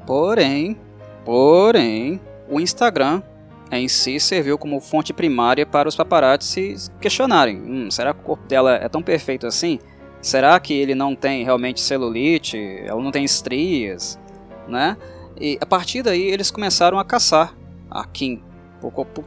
[0.06, 0.78] Porém,
[1.24, 3.22] porém, o Instagram
[3.70, 8.46] em si serviu como fonte primária para os paparazzi questionarem: hum, será que o corpo
[8.46, 9.78] dela é tão perfeito assim?
[10.22, 12.58] Será que ele não tem realmente celulite?
[12.84, 14.18] Ela não tem estrias?
[14.66, 14.96] Né?
[15.40, 17.54] E a partir daí eles começaram a caçar
[17.90, 18.42] a Kim
[18.80, 19.24] por, por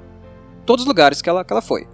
[0.65, 1.87] todos os lugares que ela, que ela foi.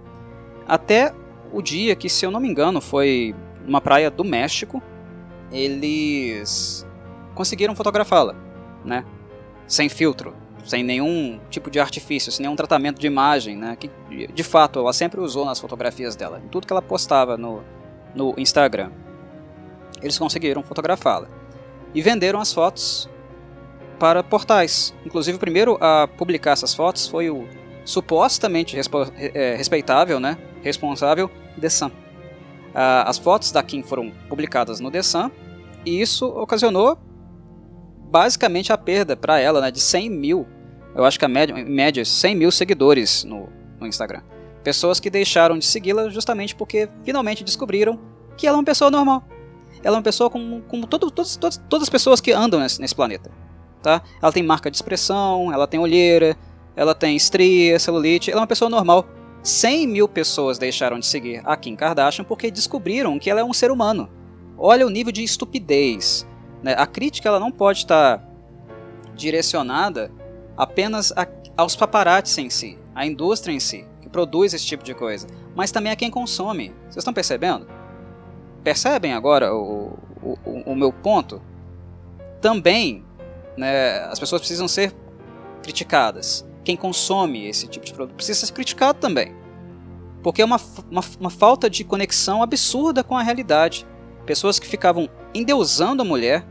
[0.66, 1.14] Até
[1.52, 4.82] o dia que, se eu não me engano, foi numa praia do México,
[5.50, 6.86] eles
[7.34, 8.34] conseguiram fotografá-la,
[8.84, 9.04] né?
[9.66, 13.76] Sem filtro, sem nenhum tipo de artifício, sem nenhum tratamento de imagem, né?
[13.76, 13.90] Que
[14.32, 17.62] de fato ela sempre usou nas fotografias dela, em tudo que ela postava no,
[18.14, 18.90] no Instagram.
[20.02, 21.28] Eles conseguiram fotografá-la
[21.94, 23.08] e venderam as fotos
[23.98, 24.94] para portais.
[25.04, 27.46] Inclusive o primeiro a publicar essas fotos foi o
[27.88, 28.76] supostamente
[29.16, 30.36] é, respeitável, né?
[30.62, 31.86] Responsável The Sun.
[31.86, 35.30] Uh, as fotos da Kim foram publicadas no The Sun
[35.86, 36.98] e isso ocasionou
[38.10, 40.46] basicamente a perda para ela né, de 100 mil,
[40.94, 43.48] eu acho que a média, em média 100 mil seguidores no,
[43.80, 44.20] no Instagram.
[44.62, 47.98] Pessoas que deixaram de segui-la justamente porque finalmente descobriram
[48.36, 49.24] que ela é uma pessoa normal.
[49.82, 52.82] Ela é uma pessoa como, como todo, todas, todas, todas as pessoas que andam nesse,
[52.82, 53.30] nesse planeta.
[53.82, 54.02] Tá?
[54.20, 56.36] Ela tem marca de expressão, ela tem olheira,
[56.78, 59.04] ela tem estria, celulite, ela é uma pessoa normal.
[59.42, 63.52] 100 mil pessoas deixaram de seguir a Kim Kardashian porque descobriram que ela é um
[63.52, 64.08] ser humano.
[64.56, 66.24] Olha o nível de estupidez.
[66.62, 66.76] Né?
[66.78, 68.24] A crítica ela não pode estar
[69.16, 70.12] direcionada
[70.56, 71.26] apenas a,
[71.56, 75.26] aos paparazzi em si, à indústria em si, que produz esse tipo de coisa,
[75.56, 76.72] mas também a quem consome.
[76.82, 77.66] Vocês estão percebendo?
[78.62, 81.42] Percebem agora o, o, o, o meu ponto?
[82.40, 83.04] Também
[83.56, 84.94] né, as pessoas precisam ser
[85.60, 89.34] criticadas quem consome esse tipo de produto precisa ser criticado também.
[90.22, 90.60] Porque é uma,
[90.90, 93.86] uma, uma falta de conexão absurda com a realidade.
[94.26, 96.46] Pessoas que ficavam endeusando a mulher,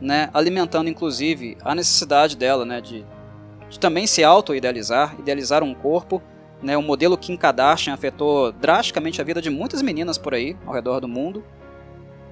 [0.00, 3.04] né, alimentando inclusive a necessidade dela né, de,
[3.68, 6.22] de também se auto-idealizar, idealizar um corpo.
[6.62, 10.72] Né, o modelo Kim Kardashian afetou drasticamente a vida de muitas meninas por aí, ao
[10.72, 11.44] redor do mundo.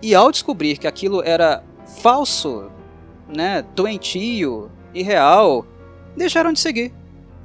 [0.01, 1.63] E ao descobrir que aquilo era
[2.01, 2.71] falso,
[3.29, 5.67] né, doentio, irreal,
[6.17, 6.95] deixaram de seguir.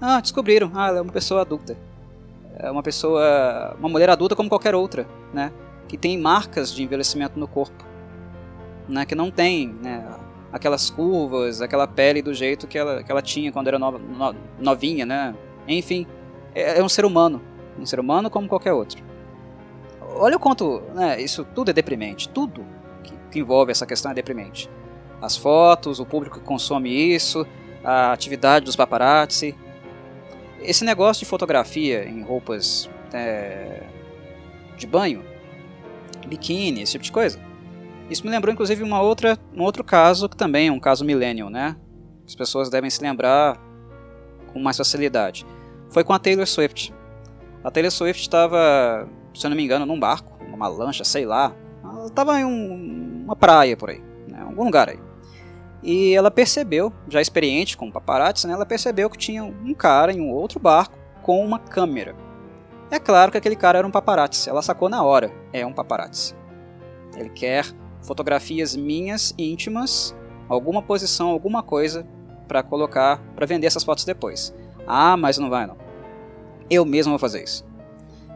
[0.05, 0.69] Ah, descobriram.
[0.75, 1.77] Ah, ela é uma pessoa adulta.
[2.57, 3.73] É uma pessoa.
[3.79, 5.49] Uma mulher adulta como qualquer outra, né?
[5.87, 7.85] Que tem marcas de envelhecimento no corpo.
[8.89, 9.05] Né?
[9.05, 10.05] Que não tem, né?
[10.51, 15.05] Aquelas curvas, aquela pele do jeito que ela, que ela tinha quando era no, novinha,
[15.05, 15.33] né?
[15.65, 16.05] Enfim,
[16.53, 17.41] é, é um ser humano.
[17.79, 19.01] Um ser humano como qualquer outro.
[20.17, 21.21] Olha o quanto, né?
[21.21, 22.27] Isso tudo é deprimente.
[22.27, 22.65] Tudo
[23.03, 24.69] que, que envolve essa questão é deprimente.
[25.21, 27.47] as fotos, o público que consome isso,
[27.81, 29.55] a atividade dos paparazzi.
[30.64, 33.84] Esse negócio de fotografia em roupas é,
[34.78, 35.24] de banho,
[36.28, 37.39] biquíni, esse tipo de coisa.
[38.09, 41.49] Isso me lembrou inclusive uma outra, um outro caso que também é um caso millennial,
[41.49, 41.76] né?
[42.26, 43.59] As pessoas devem se lembrar
[44.51, 45.45] com mais facilidade.
[45.89, 46.93] Foi com a Taylor Swift.
[47.64, 51.55] A Taylor Swift estava, se eu não me engano, num barco, numa lancha, sei lá.
[51.84, 54.41] Ela estava em um, uma praia por aí, né?
[54.41, 54.99] algum lugar aí.
[55.84, 58.53] E ela percebeu, já experiente com paparazzi, né?
[58.53, 62.15] ela percebeu que tinha um cara em um outro barco com uma câmera.
[62.89, 66.36] É claro que aquele cara era um paparazzi, ela sacou na hora, é um paparazzi.
[67.17, 67.65] Ele quer
[68.01, 70.15] fotografias minhas íntimas,
[70.47, 72.07] alguma posição, alguma coisa
[72.47, 74.55] para colocar, para vender essas fotos depois.
[74.88, 75.77] Ah, mas não vai não.
[76.69, 77.65] Eu mesmo vou fazer isso.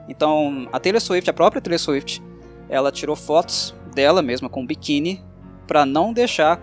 [0.09, 2.23] Então, a Taylor Swift, a própria Taylor Swift,
[2.69, 5.23] ela tirou fotos dela mesma com biquíni
[5.65, 6.61] para não deixar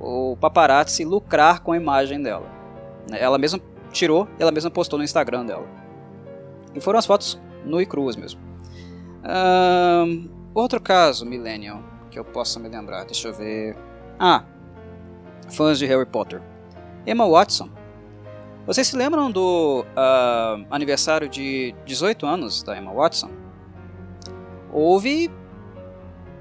[0.00, 2.46] o paparazzi lucrar com a imagem dela.
[3.12, 3.60] Ela mesma
[3.92, 5.66] tirou, ela mesma postou no Instagram dela.
[6.74, 8.40] E foram as fotos nu e cruas mesmo.
[9.22, 13.76] Um, outro caso, Millennial, que eu possa me lembrar, deixa eu ver.
[14.18, 14.44] Ah,
[15.48, 16.40] fãs de Harry Potter.
[17.06, 17.68] Emma Watson.
[18.66, 23.30] Vocês se lembram do uh, aniversário de 18 anos da Emma Watson?
[24.72, 25.30] Houve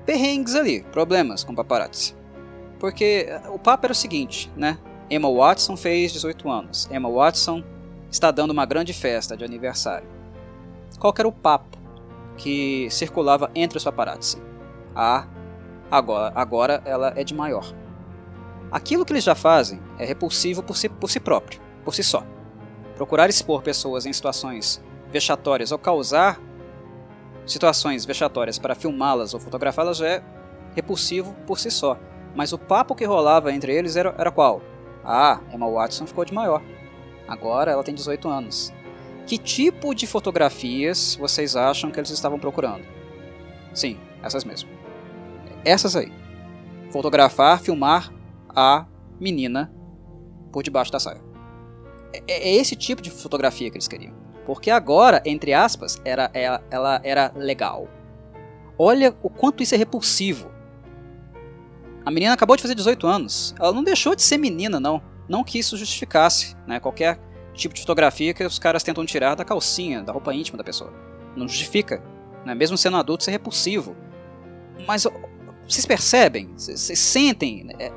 [0.05, 2.19] perrengues ali, problemas com paparazzi.
[2.80, 4.80] Porque o papo era o seguinte, né?
[5.10, 6.90] Emma Watson fez 18 anos.
[6.92, 7.64] Emma Watson
[8.10, 10.08] está dando uma grande festa de aniversário.
[11.00, 11.78] Qual era o papo
[12.38, 14.42] que circulava entre os paparazzi?
[14.96, 15.28] Ah,
[15.92, 17.66] agora, agora ela é de maior.
[18.72, 22.24] Aquilo que eles já fazem é repulsivo por si, por si próprio, por si só.
[22.96, 26.40] Procurar expor pessoas em situações vexatórias ou causar
[27.46, 30.24] situações vexatórias para filmá-las ou fotografá-las já é
[30.76, 31.98] repulsivo por si só.
[32.36, 34.62] Mas o papo que rolava entre eles era, era qual?
[35.04, 36.62] Ah, Emma Watson ficou de maior.
[37.28, 38.74] Agora ela tem 18 anos.
[39.26, 42.84] Que tipo de fotografias vocês acham que eles estavam procurando?
[43.74, 44.70] Sim, essas mesmo.
[45.64, 46.12] Essas aí.
[46.92, 48.12] Fotografar, filmar
[48.50, 48.86] a
[49.20, 49.72] menina
[50.52, 51.22] por debaixo da saia.
[52.12, 54.14] É, é esse tipo de fotografia que eles queriam.
[54.46, 57.88] Porque agora, entre aspas, era, ela, ela era legal.
[58.78, 60.50] Olha o quanto isso é repulsivo.
[62.10, 63.53] A menina acabou de fazer 18 anos.
[63.60, 64.99] Ela não deixou de ser menina, não.
[65.28, 67.20] Não que isso justificasse né, qualquer
[67.53, 70.91] tipo de fotografia que os caras tentam tirar da calcinha, da roupa íntima da pessoa.
[71.36, 72.01] Não justifica.
[72.43, 72.55] Né?
[72.55, 73.95] Mesmo sendo adulto, isso é repulsivo.
[74.88, 75.05] Mas
[75.68, 76.49] vocês percebem?
[76.57, 77.66] Vocês sentem?
[77.66, 77.91] Né?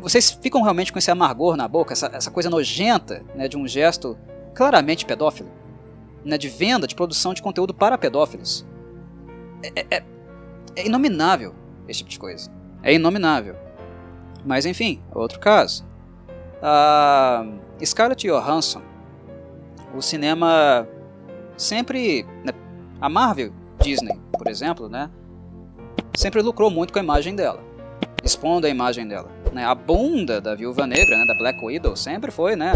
[0.00, 3.68] Vocês ficam realmente com esse amargor na boca, essa, essa coisa nojenta né, de um
[3.68, 4.18] gesto
[4.56, 5.52] claramente pedófilo?
[6.24, 8.66] Né, de venda, de produção de conteúdo para pedófilos?
[9.62, 10.04] É, é,
[10.74, 11.54] é inominável
[11.86, 13.56] esse tipo de coisa é inominável.
[14.44, 15.84] Mas enfim, outro caso.
[16.62, 17.44] A
[17.82, 18.82] Scarlett Johansson,
[19.94, 20.86] o cinema
[21.56, 22.52] sempre, né,
[23.00, 25.10] a Marvel, Disney, por exemplo, né,
[26.14, 27.60] sempre lucrou muito com a imagem dela,
[28.22, 29.28] expondo a imagem dela.
[29.52, 32.72] Né, a bunda da Viúva Negra, né, da Black Widow, sempre foi, né,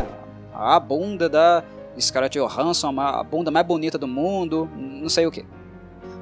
[0.55, 1.63] a bunda da
[1.99, 5.45] Scarlett Johansson, a bunda mais bonita do mundo, não sei o que.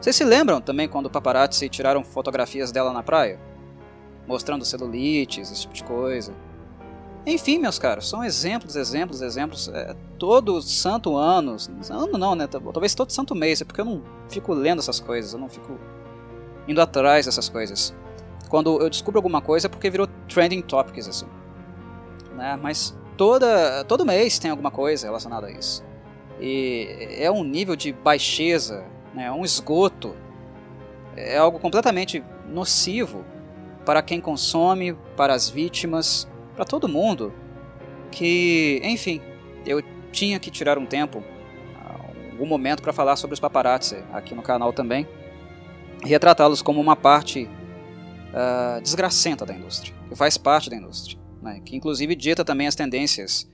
[0.00, 3.38] Vocês se lembram também quando paparazzi tiraram fotografias dela na praia?
[4.26, 6.34] Mostrando celulites, esse tipo de coisa.
[7.26, 9.68] Enfim, meus caros, são exemplos, exemplos, exemplos.
[9.68, 11.56] É, todo santo ano,
[11.90, 12.46] ano não, né?
[12.46, 15.78] Talvez todo santo mês, é porque eu não fico lendo essas coisas, eu não fico
[16.68, 17.94] indo atrás dessas coisas.
[18.48, 21.26] Quando eu descubro alguma coisa é porque virou trending topics, assim.
[22.36, 22.56] Né?
[22.62, 25.84] Mas toda, todo mês tem alguma coisa relacionada a isso.
[26.40, 29.32] E é um nível de baixeza, né?
[29.32, 30.14] um esgoto,
[31.16, 33.24] é algo completamente nocivo
[33.86, 37.32] para quem consome, para as vítimas, para todo mundo.
[38.10, 39.22] Que, enfim,
[39.64, 41.22] eu tinha que tirar um tempo,
[42.32, 45.08] algum momento para falar sobre os paparazzi aqui no canal também
[46.04, 51.60] e retratá-los como uma parte uh, desgracenta da indústria, que faz parte da indústria, né,
[51.64, 53.50] que inclusive dita também as tendências,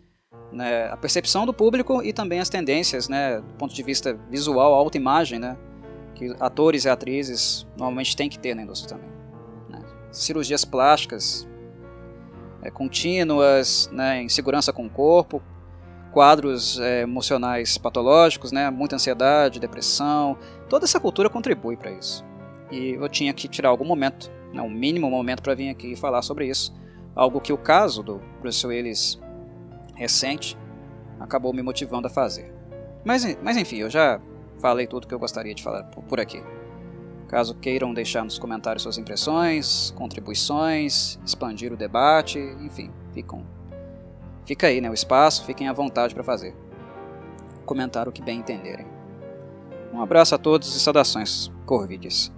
[0.50, 4.74] né, a percepção do público e também as tendências, né, do ponto de vista visual,
[4.74, 5.56] autoimagem, né,
[6.14, 9.11] que atores e atrizes normalmente têm que ter na indústria também
[10.12, 11.48] cirurgias plásticas
[12.62, 15.42] é, contínuas, né, insegurança com o corpo,
[16.12, 20.38] quadros é, emocionais patológicos, né, muita ansiedade, depressão,
[20.68, 22.24] toda essa cultura contribui para isso.
[22.70, 25.96] E eu tinha que tirar algum momento, né, um mínimo momento para vir aqui e
[25.96, 26.72] falar sobre isso,
[27.16, 29.18] algo que o caso do Bruce Willis
[29.94, 30.56] recente
[31.18, 32.52] acabou me motivando a fazer.
[33.04, 34.20] Mas, mas enfim, eu já
[34.60, 36.42] falei tudo que eu gostaria de falar por aqui.
[37.32, 43.42] Caso queiram deixar nos comentários suas impressões, contribuições, expandir o debate, enfim, ficam.
[44.44, 46.54] Fica aí, né, o espaço, fiquem à vontade para fazer.
[47.64, 48.86] Comentar o que bem entenderem.
[49.94, 52.30] Um abraço a todos e saudações, Corvides.